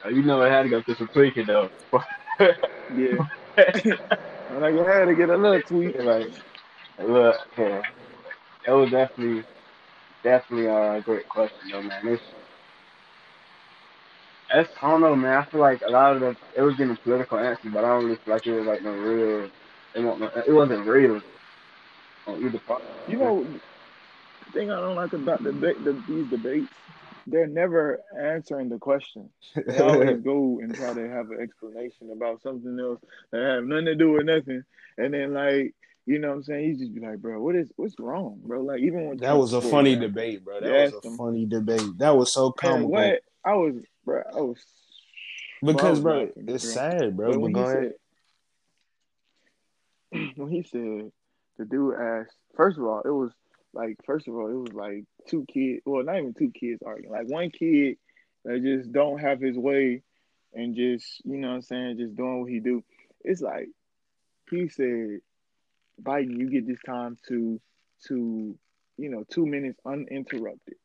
[0.06, 1.70] Uh, you know, it had to go through some tweaking though.
[2.96, 3.28] yeah.
[4.60, 5.96] like I had to get a little tweak.
[6.00, 6.28] Like,
[7.00, 7.82] look, yeah,
[8.68, 9.44] it was definitely,
[10.24, 12.08] definitely a great question though, man.
[12.08, 12.24] It's,
[14.54, 15.38] it's, I don't know, man.
[15.38, 18.06] I feel like a lot of the it was getting political answers, but I don't
[18.06, 19.50] really feel like it was like no real.
[19.94, 21.22] It wasn't, real
[22.28, 22.82] on either part.
[23.08, 25.52] You know, the thing I don't like about the
[26.08, 26.68] these debates
[27.32, 29.30] they're never answering the question.
[29.56, 33.00] They always go and try to have an explanation about something else
[33.32, 34.64] that have nothing to do with nothing.
[34.98, 35.74] And then like,
[36.06, 36.66] you know what I'm saying?
[36.66, 38.62] You just be like, bro, what is what's wrong, bro?
[38.62, 40.60] Like even when That was a funny debate, bro.
[40.60, 41.98] That was a funny debate.
[41.98, 42.90] That was so comical.
[42.90, 44.64] what I was bro, I was
[45.64, 47.38] because bro, it's sad, bro.
[47.38, 47.94] when, he said,
[50.36, 51.12] when he said
[51.58, 53.32] the dude asked first of all, it was
[53.74, 57.12] like first of all, it was like two kids, well, not even two kids arguing,
[57.12, 57.98] like one kid
[58.46, 60.04] that just don't have his way
[60.54, 62.84] and just, you know what I'm saying, just doing what he do.
[63.22, 63.70] It's like
[64.50, 65.20] he said,
[66.02, 67.62] Biden, you get this time to
[68.08, 68.58] to,
[68.98, 70.76] you know, two minutes uninterrupted.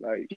[0.00, 0.28] Like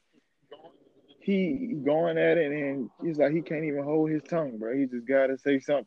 [1.20, 4.76] he going at it and he's like he can't even hold his tongue, bro.
[4.76, 5.86] He just gotta say something.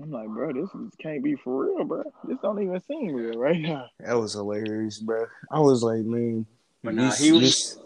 [0.00, 2.04] I'm like, bro, this is, can't be for real, bro.
[2.24, 3.86] This don't even seem real right now.
[4.00, 5.26] That was hilarious, bro.
[5.50, 6.46] I was like, man,
[6.84, 7.78] but nah, he was.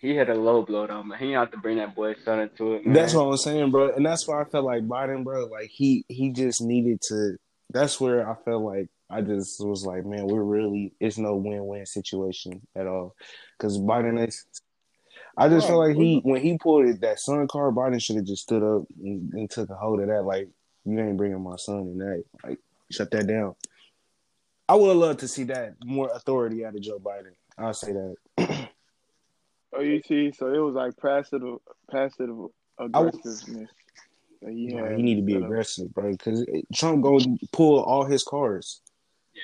[0.00, 1.18] He had a low blow though, man.
[1.18, 2.86] He had to bring that boy son into it.
[2.86, 2.94] Man.
[2.94, 3.92] That's what I was saying, bro.
[3.94, 5.46] And that's why I felt like Biden, bro.
[5.46, 7.36] Like he he just needed to.
[7.70, 11.66] That's where I felt like I just was like, man, we're really it's no win
[11.66, 13.14] win situation at all.
[13.56, 14.44] Because Biden is.
[15.36, 18.24] I just felt like he when he pulled it, that son card, Biden should have
[18.24, 20.22] just stood up and, and took a hold of that.
[20.22, 20.48] Like
[20.90, 22.24] you ain't bringing my son in that.
[22.44, 22.58] Like,
[22.90, 23.54] shut that down.
[24.68, 27.32] I would love to see that more authority out of Joe Biden.
[27.56, 28.16] I'll say that.
[29.72, 31.42] oh, you see, so it was like passive,
[31.90, 32.30] passive
[32.78, 33.70] aggressiveness.
[34.42, 37.18] That he, no, he need to be aggressive, bro, because Trump go
[37.52, 38.82] pull all his cards.
[39.34, 39.42] Yeah.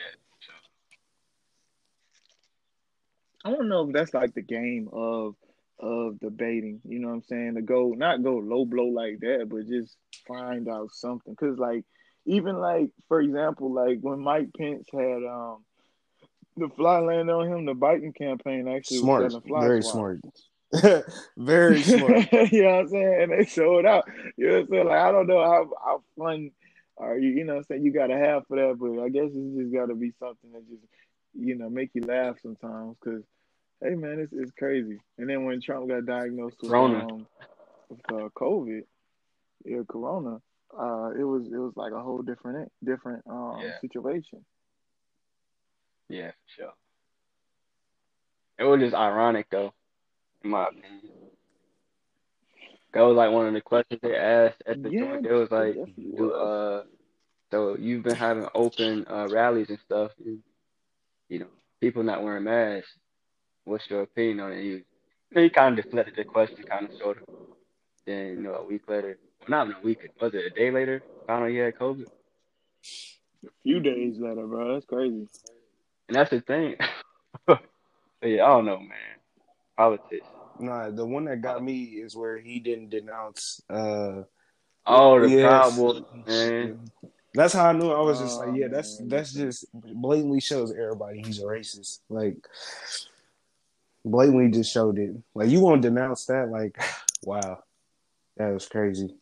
[3.44, 5.34] I don't know if that's like the game of
[5.84, 6.80] of debating.
[6.84, 7.54] You know what I'm saying?
[7.56, 11.36] To go not go low blow like that, but just find out something.
[11.36, 11.84] Cause like
[12.26, 15.64] even like for example, like when Mike Pence had um
[16.56, 20.20] the fly land on him, the Biden campaign actually smart, was very smart.
[21.36, 22.32] very smart.
[22.52, 23.22] you know what I'm saying?
[23.22, 24.04] And they showed out.
[24.36, 24.88] You know what I'm saying?
[24.88, 26.50] Like I don't know how how fun
[26.96, 29.30] are you, you know what I'm saying, you gotta have for that, but I guess
[29.34, 30.84] it's just gotta be something that just,
[31.34, 33.22] you know, make you laugh sometimes because
[33.84, 34.98] hey man, it's it's crazy.
[35.18, 36.72] And then when Trump got diagnosed with.
[36.72, 37.26] Um,
[37.88, 38.82] with uh, COVID,
[39.64, 40.40] yeah, Corona,
[40.76, 43.78] uh, it was it was like a whole different different um yeah.
[43.80, 44.44] situation.
[46.08, 46.72] Yeah, for sure.
[48.58, 49.72] It was just ironic though,
[50.42, 51.12] in my opinion.
[52.92, 55.26] that was like one of the questions they asked at the Yeah, joint.
[55.26, 56.84] It was like, do uh,
[57.50, 60.40] so you've been having open uh rallies and stuff, and,
[61.28, 61.48] you know,
[61.80, 62.90] people not wearing masks.
[63.64, 64.62] What's your opinion on it?
[64.62, 64.82] You,
[65.32, 67.24] know, he kind of deflected the question, kind of sort of.
[68.06, 70.70] Then you know, a week later, well, not even a week, was it a day
[70.70, 71.02] later?
[71.26, 72.04] Found out he had COVID,
[73.46, 74.74] A few days later, bro.
[74.74, 75.26] That's crazy.
[76.08, 76.76] and that's the thing.
[77.46, 79.18] But yeah, I don't know, man.
[79.76, 80.24] Politics.
[80.58, 83.60] Nah, the one that got me is where he didn't denounce.
[83.68, 84.22] uh
[84.86, 85.42] Oh, the yes.
[85.42, 86.80] Proud Boys, man.
[87.34, 87.90] That's how I knew.
[87.90, 89.08] I was just Oh, like, yeah, that's man.
[89.08, 92.00] that's just blatantly shows everybody he's a racist.
[92.08, 92.36] Like,
[94.04, 95.14] blatantly just showed it.
[95.34, 96.48] Like, you won't denounce that?
[96.50, 96.76] Like,
[97.22, 97.62] wow,
[98.36, 99.14] that was crazy.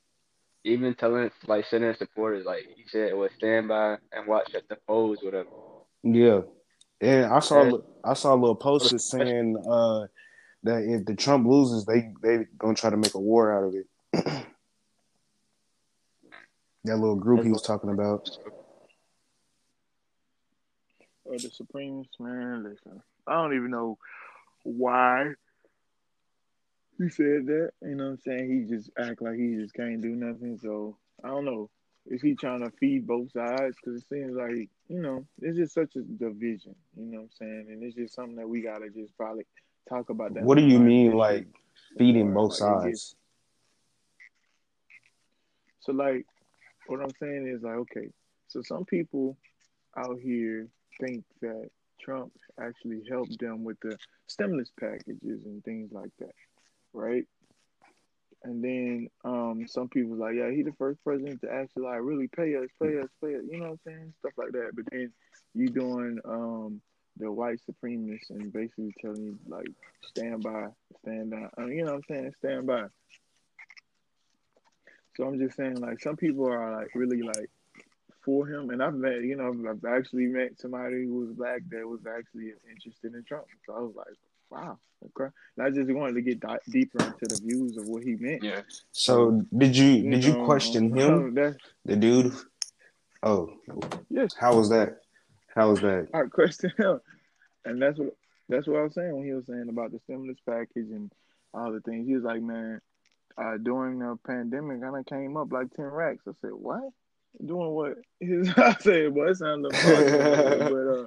[0.65, 4.69] Even telling like sending supporters, like he said, it was stand by and watch at
[4.69, 5.47] the polls with him.
[6.05, 6.43] Yeah,
[7.01, 7.79] and I saw Yeah.
[8.05, 10.07] I saw a little poster saying uh
[10.63, 13.75] that if the Trump loses, they they gonna try to make a war out of
[13.75, 13.87] it.
[16.85, 18.31] that little group he was talking about.
[21.25, 22.63] Or the Supremes, man.
[22.63, 23.99] Listen, I don't even know
[24.63, 25.33] why
[26.99, 27.71] he said that.
[27.83, 28.67] You know what I'm saying?
[28.69, 30.59] He just act like he just can't do nothing.
[30.61, 31.71] So I don't know.
[32.07, 33.77] Is he trying to feed both sides?
[33.77, 36.75] Because it seems like you know it's just such a division.
[36.97, 37.67] You know what I'm saying?
[37.71, 39.47] And it's just something that we gotta just probably
[39.89, 40.35] talk about.
[40.35, 41.47] That What do you mean, like
[41.99, 43.17] feeding both like, sides?
[45.81, 46.27] So like
[46.87, 48.09] what I'm saying is like okay,
[48.49, 49.37] so some people
[49.97, 50.69] out here
[51.01, 51.69] think that
[52.01, 53.97] Trump actually helped them with the
[54.27, 56.35] stimulus packages and things like that,
[56.93, 57.25] right?
[58.45, 62.29] And then um some people like, yeah, he the first president to actually like really
[62.29, 64.15] pay us, pay us, pay us, you know what I'm saying?
[64.21, 64.71] Stuff like that.
[64.75, 65.13] But then
[65.55, 66.81] you doing um
[67.19, 69.67] the white supremacists and basically telling you like
[70.05, 70.69] stand by,
[71.03, 71.51] stand down.
[71.57, 72.33] I mean, you know what I'm saying?
[72.39, 72.85] Stand by.
[75.17, 77.51] So I'm just saying, like, some people are like really like
[78.25, 81.87] for him, and I've met, you know, I've actually met somebody who was black that
[81.87, 83.47] was actually interested in Trump.
[83.67, 84.15] So I was like,
[84.51, 85.31] wow, okay.
[85.57, 88.43] And I just wanted to get di- deeper into the views of what he meant.
[88.43, 88.63] Yeah.
[88.93, 92.33] So did you did you question him, That, the dude?
[93.23, 93.51] Oh,
[94.11, 94.99] yes, how was that?
[95.55, 96.09] How was that?
[96.15, 97.01] I questioned him,
[97.65, 98.15] and that's what
[98.49, 101.13] that's what I was saying when he was saying about the stimulus package and
[101.55, 102.07] all the things.
[102.07, 102.81] He was like, man,
[103.39, 106.25] uh, during the pandemic, I done came up like ten racks.
[106.27, 106.83] I said, what?
[107.45, 107.99] Doing what?
[108.21, 109.83] His I said, boy, it sounded like
[110.71, 111.07] but uh,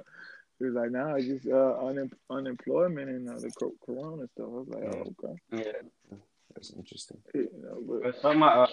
[0.58, 4.46] he was like, nah, it's just uh, un- unemployment and uh, the co- corona stuff.
[4.46, 6.16] I was like, oh, okay, Yeah.
[6.54, 7.18] That's interesting.
[7.34, 8.66] you know, but But some uh,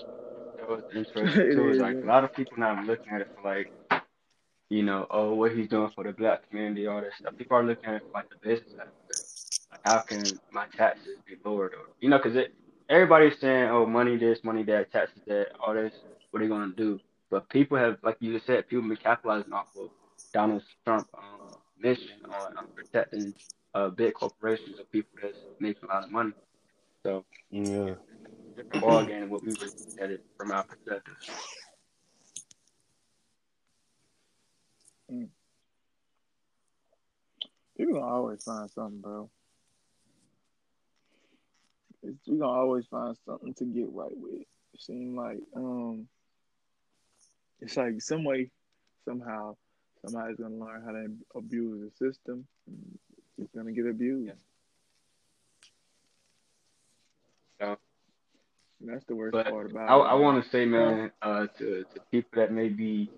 [0.56, 1.70] that was interesting too.
[1.70, 2.04] Is is, like yeah.
[2.04, 3.72] a lot of people not looking at it for like,
[4.70, 7.36] you know, oh, what he's doing for the black community, all this stuff.
[7.38, 9.70] People are looking at it for like the business aspect.
[9.72, 12.38] Like, how can my taxes be lowered, or you know, because
[12.89, 15.94] everybody's saying, oh, money this, money that, taxes that, all this.
[16.32, 17.00] What are you gonna do?
[17.34, 19.89] But people have, like you just said, people have been capitalizing off of
[20.36, 23.34] Donald Trump um, mission on, on protecting
[23.74, 26.34] uh, big corporations or people that's making a lot of money.
[27.02, 27.96] So Yeah.
[28.56, 31.15] different ball game what we would look at it from our perspective.
[37.76, 39.28] people gonna always find something, bro.
[42.04, 44.41] It's, we gonna always find something to get right with.
[44.41, 46.08] It seems like um,
[47.63, 48.52] it's like some way,
[49.06, 49.56] somehow,
[50.06, 52.45] somebody's gonna learn how to abuse the system.
[52.67, 52.99] And
[53.38, 54.34] it's gonna get abused.
[57.60, 57.76] Yeah.
[57.76, 57.78] So,
[58.82, 60.12] that's the worst part about I, it.
[60.12, 63.10] I want to say, man, uh, to, to people that may be,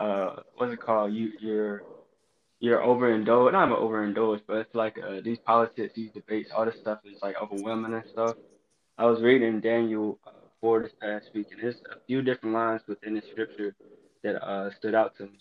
[0.00, 1.12] uh, what's it called?
[1.12, 1.82] You you're
[2.58, 3.52] you're overindulged.
[3.52, 7.22] Not even overindulged, but it's like uh, these politics, these debates, all this stuff is
[7.22, 8.34] like overwhelming and stuff.
[8.98, 10.18] I was reading Daniel
[10.64, 13.74] this past week, and there's a few different lines within the scripture
[14.22, 15.38] that uh, stood out to me.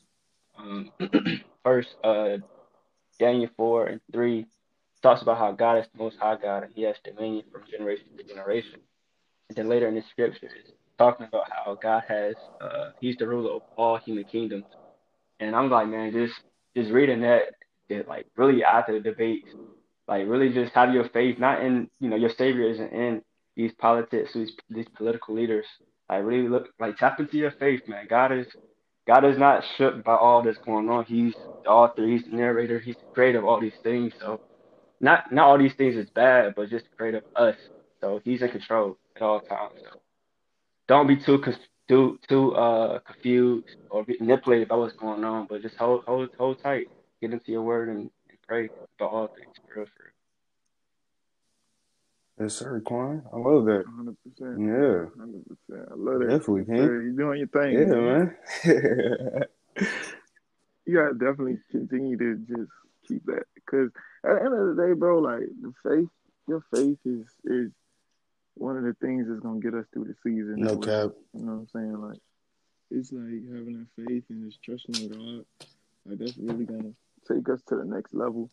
[0.58, 0.92] Um,
[1.64, 2.38] first, uh,
[3.20, 4.46] Daniel four and three
[5.02, 8.06] talks about how God is the most high God and He has dominion from generation
[8.18, 8.80] to generation.
[9.50, 13.28] And then later in the scripture, it's talking about how God has, uh, He's the
[13.28, 14.66] ruler of all human kingdoms.
[15.40, 16.34] And I'm like, man, just
[16.76, 17.44] just reading that,
[17.88, 19.46] it like really after the debate,
[20.08, 23.22] like really just have your faith, not in you know your Savior isn't in
[23.56, 25.66] these politics, these these political leaders.
[26.10, 28.08] Like really look, like tap into your faith, man.
[28.10, 28.48] God is
[29.08, 31.06] God is not shook by all that's going on.
[31.06, 34.14] He's the author, He's the narrator, He's the creator of all these things.
[34.20, 34.42] So
[35.02, 37.58] not not all these things is bad, but just the creator of us.
[38.02, 39.74] So He's in control at all times.
[39.84, 39.92] So
[40.90, 41.44] don't be too
[41.90, 46.62] too too uh confused or manipulated by what's going on, but just hold hold hold
[46.64, 46.90] tight,
[47.22, 50.13] get into your word and, and pray about all things for real, for real.
[52.44, 53.24] Yes, sir, Quan.
[53.32, 53.86] I love that.
[53.88, 54.18] 100%.
[54.60, 55.08] Yeah.
[55.18, 55.92] 100%.
[55.92, 56.28] I love that.
[56.30, 56.78] Definitely, King.
[56.78, 57.02] sir.
[57.04, 57.74] You doing your thing.
[57.74, 58.36] Yeah, man.
[58.66, 59.44] man.
[60.86, 62.70] You gotta definitely continue to just
[63.08, 63.44] keep that.
[63.56, 63.90] Because
[64.26, 66.10] at the end of the day, bro, like the faith,
[66.46, 67.72] your faith is is
[68.56, 70.56] one of the things that's gonna get us through the season.
[70.58, 71.12] no cap.
[71.34, 72.02] You know what I'm saying?
[72.02, 72.20] Like
[72.92, 75.46] it's like having that faith and just trusting in God.
[76.06, 76.92] Like that's really gonna
[77.30, 78.50] take us to the next level.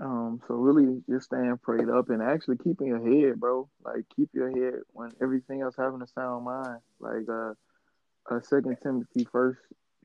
[0.00, 3.70] Um, so really just staying prayed up and actually keeping your head, bro.
[3.84, 6.80] Like keep your head when everything else having a sound mind.
[7.00, 7.54] Like uh
[8.30, 9.60] uh second Timothy first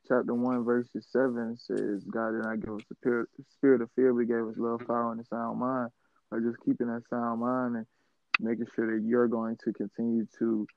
[0.07, 4.13] chapter one verses seven says God did not give us a spirit, spirit of fear,
[4.13, 5.91] but gave us love, power, and a sound mind.
[6.31, 7.85] Like just keeping that sound mind and
[8.39, 10.67] making sure that you're going to continue to,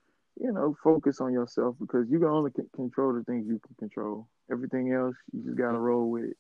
[0.40, 3.76] you know, focus on yourself because you can only c- control the things you can
[3.78, 4.28] control.
[4.52, 6.36] Everything else, you just gotta roll with it.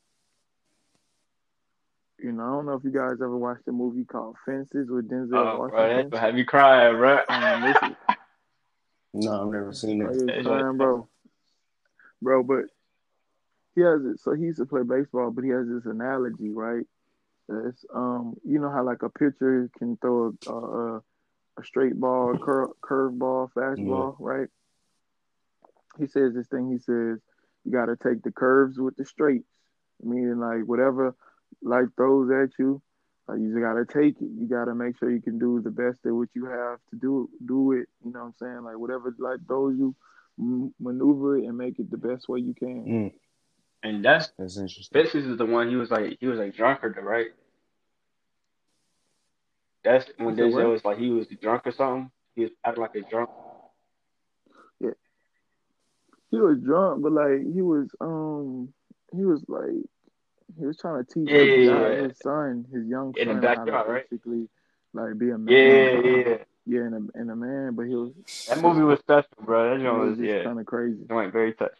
[2.20, 5.08] You know, I don't know if you guys ever watched a movie called Fences with
[5.08, 5.96] Denzel Oh, bro, Washington.
[5.96, 7.20] that's gonna have you crying, bro.
[7.28, 7.76] Um, is-
[9.14, 10.36] No, I've never seen Oh, it.
[10.36, 11.08] yeah, crying, bro.
[12.20, 12.64] Bro, but
[13.74, 14.20] he has it.
[14.20, 16.84] So he used to play baseball, but he has this analogy, right?
[17.48, 20.96] It's um, you know how like a pitcher can throw a a,
[21.58, 24.48] a straight ball, a cur- curve ball, fastball, right?
[25.98, 26.70] He says this thing.
[26.70, 27.18] He says
[27.64, 29.48] you got to take the curves with the straights,
[30.02, 31.14] meaning like whatever
[31.62, 32.80] like throws at you,
[33.28, 34.30] like you just got to take it.
[34.38, 36.96] You got to make sure you can do the best at what you have to
[36.96, 37.28] do.
[37.44, 37.88] Do it.
[38.04, 38.62] You know what I'm saying?
[38.64, 39.94] Like whatever like throws you,
[40.38, 42.92] m- maneuver it and make it the best way you can.
[42.92, 43.12] Mm,
[43.82, 45.02] And that's that's interesting.
[45.02, 47.28] Fences is the one he was like he was like drunkard, right?
[49.84, 50.66] That's when You said what?
[50.66, 52.10] Denzel was like he was drunk or something.
[52.34, 53.30] He was acting like a drunk.
[54.80, 54.90] Yeah,
[56.30, 58.72] he was drunk, but like he was um
[59.14, 59.84] he was like
[60.58, 62.02] he was trying to teach Yeah, his, yeah, yeah.
[62.08, 64.10] his son, his young In the son, how backyard, to right?
[64.10, 64.48] basically
[64.94, 65.46] like be a man.
[65.46, 66.36] Yeah, yeah.
[66.66, 68.12] yeah, and a, and a man, but he was
[68.48, 69.70] That movie was special, bro.
[69.76, 71.04] That joint was was just yeah, kind of crazy.
[71.08, 71.76] it went very touching.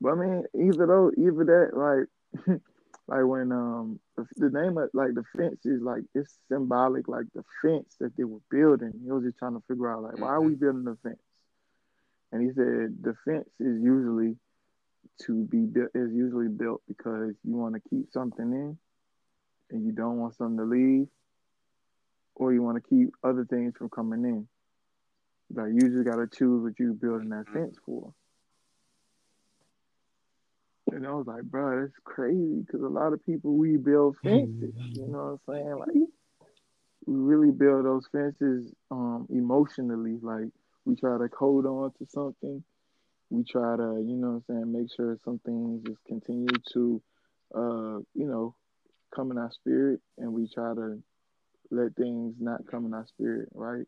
[0.00, 2.60] But I mean, either though, either that, like,
[3.08, 7.26] like when um the, the name of like the fence is like it's symbolic, like
[7.34, 8.92] the fence that they were building.
[9.04, 11.18] He was just trying to figure out like why are we building the fence?
[12.32, 14.36] And he said the fence is usually
[15.26, 18.78] to be built is usually built because you want to keep something in,
[19.70, 21.08] and you don't want something to leave,
[22.34, 24.48] or you want to keep other things from coming in.
[25.54, 28.12] Like you just gotta choose what you're building that fence for.
[30.90, 34.74] And I was like, bro, that's crazy because a lot of people we build fences.
[34.94, 35.78] You know what I'm saying?
[35.78, 36.08] Like
[37.06, 40.18] we really build those fences um emotionally.
[40.22, 40.48] Like
[40.84, 42.62] we try to hold on to something.
[43.32, 47.02] We try to, you know what I'm saying, make sure some things just continue to
[47.54, 48.54] uh, you know,
[49.14, 51.02] come in our spirit and we try to
[51.70, 53.86] let things not come in our spirit, right?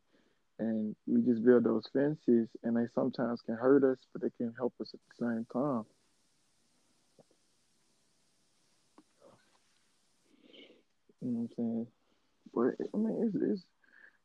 [0.59, 4.55] And we just build those fences and they sometimes can hurt us, but they can
[4.57, 5.85] help us at the same time.
[11.21, 11.87] You know what I'm saying?
[12.55, 13.63] But I mean, it's, it's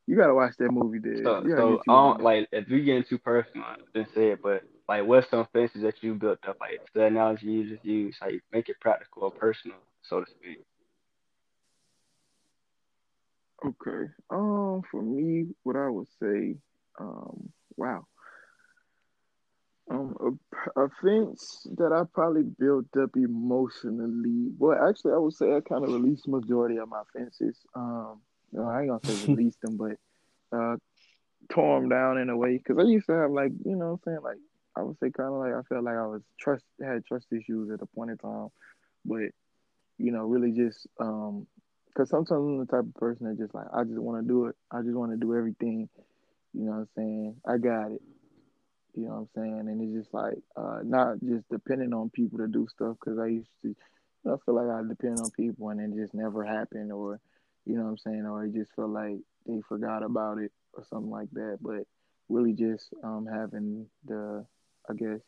[0.08, 1.24] you gotta watch that movie, dude.
[1.24, 4.42] So, You so you I don't, like if we getting too personal, didn't say it,
[4.42, 6.58] but like what's some fences that you built up?
[6.60, 10.66] Like the analogy you just use, like make it practical or personal, so to speak.
[13.64, 14.12] Okay.
[14.32, 16.56] Um, for me, what I would say,
[17.00, 18.08] um, wow.
[19.92, 20.40] Um,
[20.76, 24.52] a, a fence that I probably built up emotionally.
[24.58, 27.60] Well, actually, I would say I kind of released majority of my fences.
[27.76, 28.22] Um,
[28.52, 30.78] no, I ain't gonna say released them, but uh,
[31.52, 34.14] tore them down in a way because I used to have like, you know, what
[34.14, 34.38] I'm saying like
[34.76, 37.72] I would say kind of like I felt like I was trust had trust issues
[37.72, 38.50] at a point in time,
[39.06, 39.32] but
[39.98, 41.46] you know, really just um,
[41.88, 44.46] because sometimes I'm the type of person that just like I just want to do
[44.46, 44.56] it.
[44.72, 45.90] I just want to do everything.
[46.54, 47.36] You know what I'm saying?
[47.46, 48.02] I got it.
[48.96, 49.60] You know what I'm saying?
[49.60, 53.28] And it's just like uh, not just depending on people to do stuff because I
[53.28, 53.76] used to, you
[54.24, 57.20] know, feel like I depend on people and it just never happened, or
[57.66, 60.84] you know what I'm saying, or it just felt like they forgot about it or
[60.90, 61.60] something like that.
[61.62, 61.84] But
[62.30, 64.46] really, just um, having the,
[64.90, 65.20] I guess,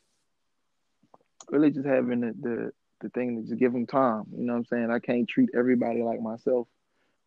[1.49, 2.71] really just having the the,
[3.01, 4.23] the thing to just give them time.
[4.35, 4.91] You know what I'm saying?
[4.91, 6.67] I can't treat everybody like myself,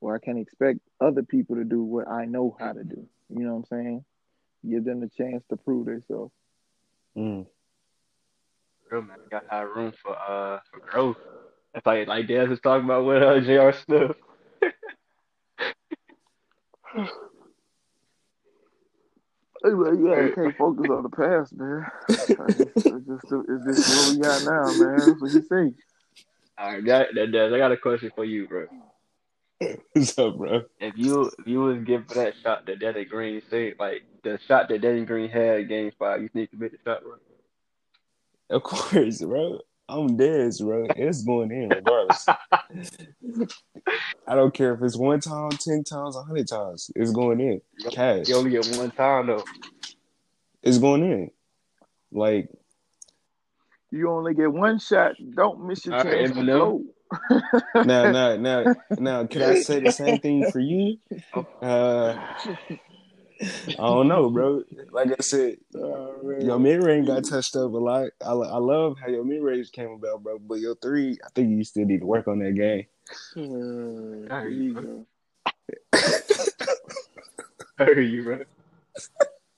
[0.00, 3.06] or I can't expect other people to do what I know how to do.
[3.30, 4.04] You know what I'm saying?
[4.68, 6.32] Give them the chance to prove themselves.
[7.16, 7.46] Mm.
[8.90, 11.16] Real man, got to have room for uh for growth.
[11.74, 13.72] It's like like Daz was talking about with uh, J.R.
[13.72, 14.16] Smith.
[19.64, 21.86] Hey, man, yeah, you can't focus on the past, man.
[22.08, 24.98] It's just, it's just, it's just what we got now, man.
[24.98, 25.76] That's what you think.
[26.58, 28.66] All right, that, that Daz, I got a question for you, bro.
[29.92, 30.62] What's up, bro?
[30.80, 34.68] If you if you was given that shot that Danny Green said, like the shot
[34.68, 37.14] that Danny Green had in Game Five, you think you make the shot, bro?
[38.50, 39.60] Of course, bro.
[39.88, 40.86] I'm dead, bro.
[40.96, 42.26] It's going in regardless.
[44.26, 46.90] I don't care if it's one time, ten times, a hundred times.
[46.96, 47.60] It's going in.
[47.90, 48.28] Cash.
[48.28, 49.44] You only get one time though.
[50.62, 51.30] It's going in.
[52.10, 52.48] Like
[53.90, 55.12] You only get one shot.
[55.34, 56.84] Don't miss your All right, chance to Eminem.
[57.84, 59.26] now, now, now, now.
[59.26, 60.96] Can I say the same thing for you?
[61.60, 62.16] Uh,
[63.42, 64.62] I don't know, bro.
[64.92, 68.08] Like I said, Oh, your mid range got touched up a lot.
[68.24, 70.38] I, I love how your mid range came about, bro.
[70.38, 72.86] But your three, I think you still need to work on that game.
[73.36, 75.06] Uh, I hear you you, go.
[77.78, 78.38] I hear you, bro.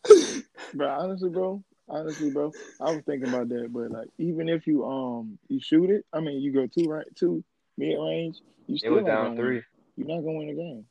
[0.75, 3.73] But honestly, bro, honestly, bro, I was thinking about that.
[3.73, 7.07] But like, even if you um you shoot it, I mean, you go two right,
[7.15, 7.43] two
[7.79, 9.55] mid range, you It still was down gonna three.
[9.55, 9.65] Win.
[9.97, 10.85] You're not gonna win the game.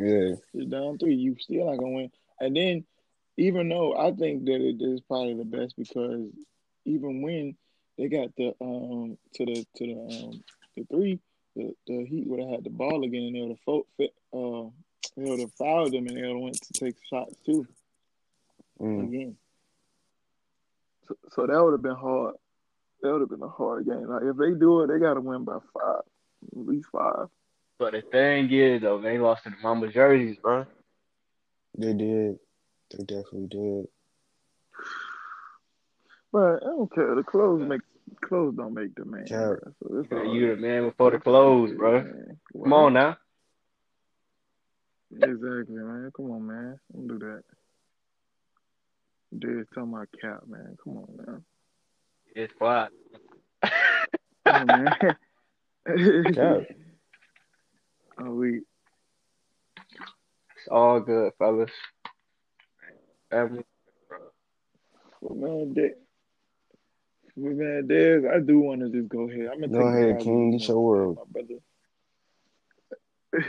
[0.00, 1.14] Yeah, It's down three.
[1.16, 2.12] You still not gonna win.
[2.40, 2.84] And then,
[3.36, 6.28] even though I think that it is probably the best because
[6.86, 7.56] even when
[7.98, 10.44] they got the um to the to the um
[10.76, 11.20] the three,
[11.56, 14.14] the, the Heat would have had the ball again and they would have fo- fit,
[14.32, 14.70] uh
[15.16, 17.66] they would have fouled them and they would have went to take shots too
[18.80, 19.08] Mm.
[19.08, 19.36] again.
[21.08, 22.36] So, so that would have been hard.
[23.02, 24.06] That would have been a hard game.
[24.06, 26.02] Like if they do it, they got to win by five,
[26.52, 27.28] at least five.
[27.80, 30.66] But the thing is, though, they lost to the Mamba jerseys, bro.
[31.78, 32.38] they did.
[32.90, 33.88] They definitely did.
[36.30, 37.14] But I don't care.
[37.14, 37.80] The clothes make
[38.20, 39.24] clothes don't make the man.
[39.26, 39.54] Yeah.
[39.82, 42.02] So it's all You the man before the clothes, bro.
[42.02, 42.38] Man.
[42.52, 43.16] Come on now.
[45.10, 46.12] Exactly, man.
[46.14, 46.78] Come on, man.
[46.92, 47.42] Don't do that.
[49.38, 50.76] Dude, talking my cap, man.
[50.84, 51.44] Come on, man.
[52.36, 52.90] It's quiet.
[54.44, 54.94] Come on,
[55.86, 56.66] man.
[58.20, 58.28] Cap.
[58.28, 58.60] oh, we.
[60.56, 61.70] It's all good, fellas.
[63.30, 63.64] Family.
[65.20, 65.90] Well, man, Dez,
[67.36, 69.48] well, man, Dez, I do want to just go ahead.
[69.52, 70.50] I'm gonna Go take ahead, King.
[70.50, 71.16] positive Get your world.
[71.16, 71.60] my brother.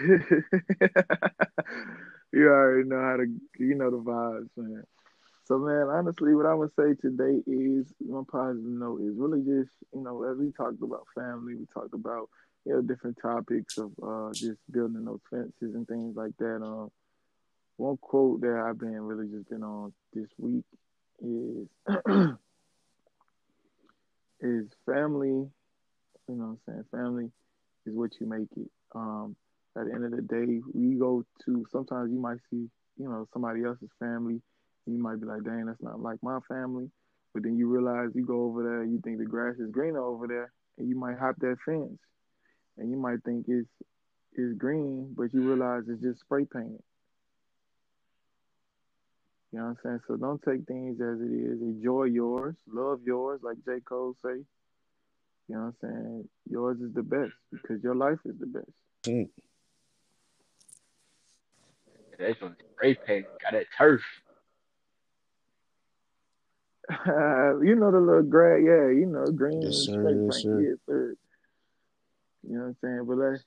[2.34, 3.26] you already know how to,
[3.60, 4.84] you know the vibes, man.
[5.46, 9.72] So, man, honestly, what I would say today is my positive note is really just,
[9.94, 12.30] you know, as we talked about family, we talked about,
[12.66, 16.62] you know, different topics of uh, just building those fences and things like that.
[16.64, 16.92] Um,
[17.78, 20.66] one quote that I've been really just been on this week
[21.22, 21.68] is
[24.42, 25.50] is family.
[26.28, 26.86] You know what I'm saying?
[26.92, 27.32] Family
[27.86, 28.70] is what you make it.
[28.94, 29.36] Um,
[29.78, 33.28] at the end of the day, we go to sometimes you might see, you know,
[33.34, 34.42] somebody else's family,
[34.86, 36.90] and you might be like, dang, that's not like my family.
[37.34, 40.28] But then you realize you go over there, you think the grass is greener over
[40.28, 41.98] there, and you might hop that fence,
[42.82, 43.70] and you might think it's
[44.34, 46.82] it's green, but you realize it's just spray painted.
[49.52, 50.00] You know what I'm saying?
[50.08, 51.62] So don't take things as it is.
[51.62, 53.82] Enjoy yours, love yours, like J.
[53.82, 54.42] Cole say.
[55.48, 56.30] You know what I'm saying?
[56.50, 58.72] Yours is the best because your life is the best.
[59.06, 59.30] Mm.
[62.18, 63.26] That's on spray paint.
[63.44, 64.02] Got that turf.
[67.06, 70.62] you know the little grass, yeah, you know, green Yes, sir, spray yes, paint, sir.
[70.62, 71.11] yeah, sir.
[72.48, 73.06] You know what I'm saying?
[73.08, 73.44] But that's,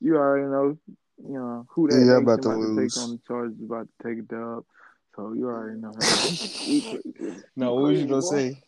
[0.00, 0.78] you already know,
[1.26, 3.88] you know, who that Yeah, yeah, about about to to take on the charges, about
[3.88, 4.64] to take a dub.
[5.14, 6.00] So you already know how
[6.68, 6.82] we,
[7.20, 8.62] we, No, what was you gonna say?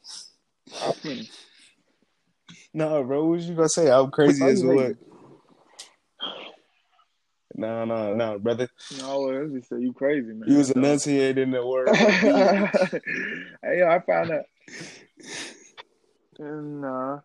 [0.82, 1.28] I finish.
[2.72, 3.90] No, bro, what was you gonna say?
[3.90, 4.76] I'm crazy Why as what?
[4.76, 4.98] hating?
[7.56, 8.68] No, no, no, brother.
[8.98, 10.48] No, I just say you crazy, man.
[10.48, 10.84] You was That's all.
[10.84, 11.88] enunciating the word.
[13.62, 14.44] hey, yo, I found out.
[16.38, 17.20] Nah.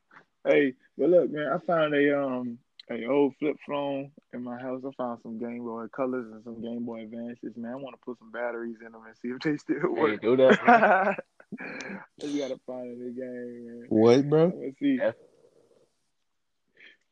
[0.50, 2.58] Hey, but look, man, I found a um
[2.90, 4.82] a old flip phone in my house.
[4.84, 7.56] I found some Game Boy Colors and some Game Boy Advances.
[7.56, 10.02] Man, I want to put some batteries in them and see if they still Hey,
[10.02, 10.22] work.
[10.22, 10.58] do that.
[10.66, 12.02] man.
[12.24, 13.86] you gotta find a new game, man.
[13.90, 14.52] What, bro?
[14.56, 14.98] Let's see.
[15.00, 15.12] Yeah.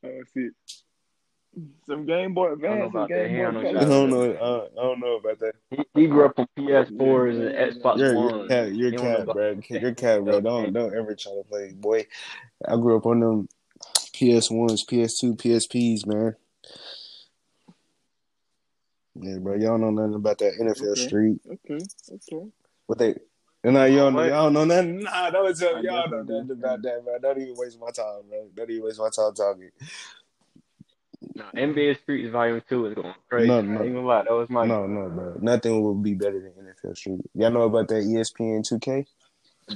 [0.02, 0.48] Let's see.
[1.86, 3.30] Some Game Boy don't know about that.
[3.30, 4.68] He don't know I don't know.
[4.76, 5.54] I don't know about that.
[5.70, 8.38] He, he grew up on PS4s and Xbox You're, One.
[8.38, 8.72] you're cat.
[8.74, 9.54] You're He don't know cat, about bro.
[9.54, 9.70] that.
[9.80, 10.40] You're cat, bro.
[10.40, 12.06] Don't don't ever try to play, boy.
[12.66, 13.48] I grew up on them
[14.12, 16.34] PS ones, PS2, PSPs, man.
[19.20, 19.54] Yeah, bro.
[19.56, 21.00] Y'all know nothing about that NFL Okay.
[21.00, 21.40] Street.
[21.50, 22.46] Okay, okay.
[22.86, 23.14] What they?
[23.64, 24.28] And now y'all know What?
[24.28, 25.00] y'all know nothing.
[25.00, 26.52] Nah, don't tell y'all know definitely nothing do.
[26.54, 27.18] about that, bro.
[27.18, 28.48] Don't even waste my time, bro.
[28.54, 29.70] Don't even waste my time talking.
[31.34, 33.48] No, NBA Streets Volume Two is going crazy.
[33.48, 33.78] No, No, no.
[33.80, 33.84] no.
[33.84, 35.36] Even lie, that was my No, no, bro.
[35.40, 37.20] Nothing will be better than NFL Street.
[37.34, 39.06] Y'all know about that ESPN 2K?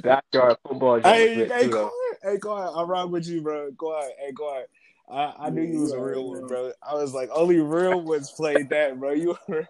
[0.00, 1.00] backyard football.
[1.00, 1.78] Hey, hey, go though.
[1.80, 2.32] ahead.
[2.34, 2.70] Hey, go ahead.
[2.74, 3.70] I'm wrong with you, bro.
[3.72, 4.12] Go ahead.
[4.18, 4.66] Hey, go ahead.
[5.10, 6.72] I, I knew you was a real one, bro.
[6.82, 9.12] I was like, only real ones played that, bro.
[9.12, 9.68] You were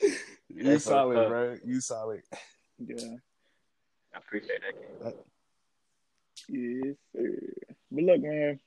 [0.48, 1.28] you solid, up.
[1.28, 1.56] bro.
[1.64, 2.22] You solid.
[2.84, 3.16] Yeah.
[4.14, 4.60] I appreciate
[5.00, 5.14] that.
[6.46, 6.82] King.
[6.84, 7.38] Uh, yes, sir.
[7.90, 8.60] But look, man,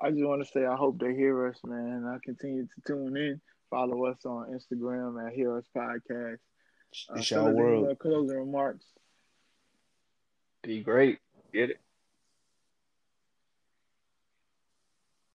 [0.00, 2.04] I just want to say I hope they hear us, man.
[2.06, 3.40] I continue to tune in.
[3.70, 6.38] Follow us on Instagram at Hear Us Podcast.
[7.10, 7.98] Uh, It's tell your us world.
[7.98, 8.84] closing remarks.
[10.62, 11.18] Be great.
[11.52, 11.80] Get it.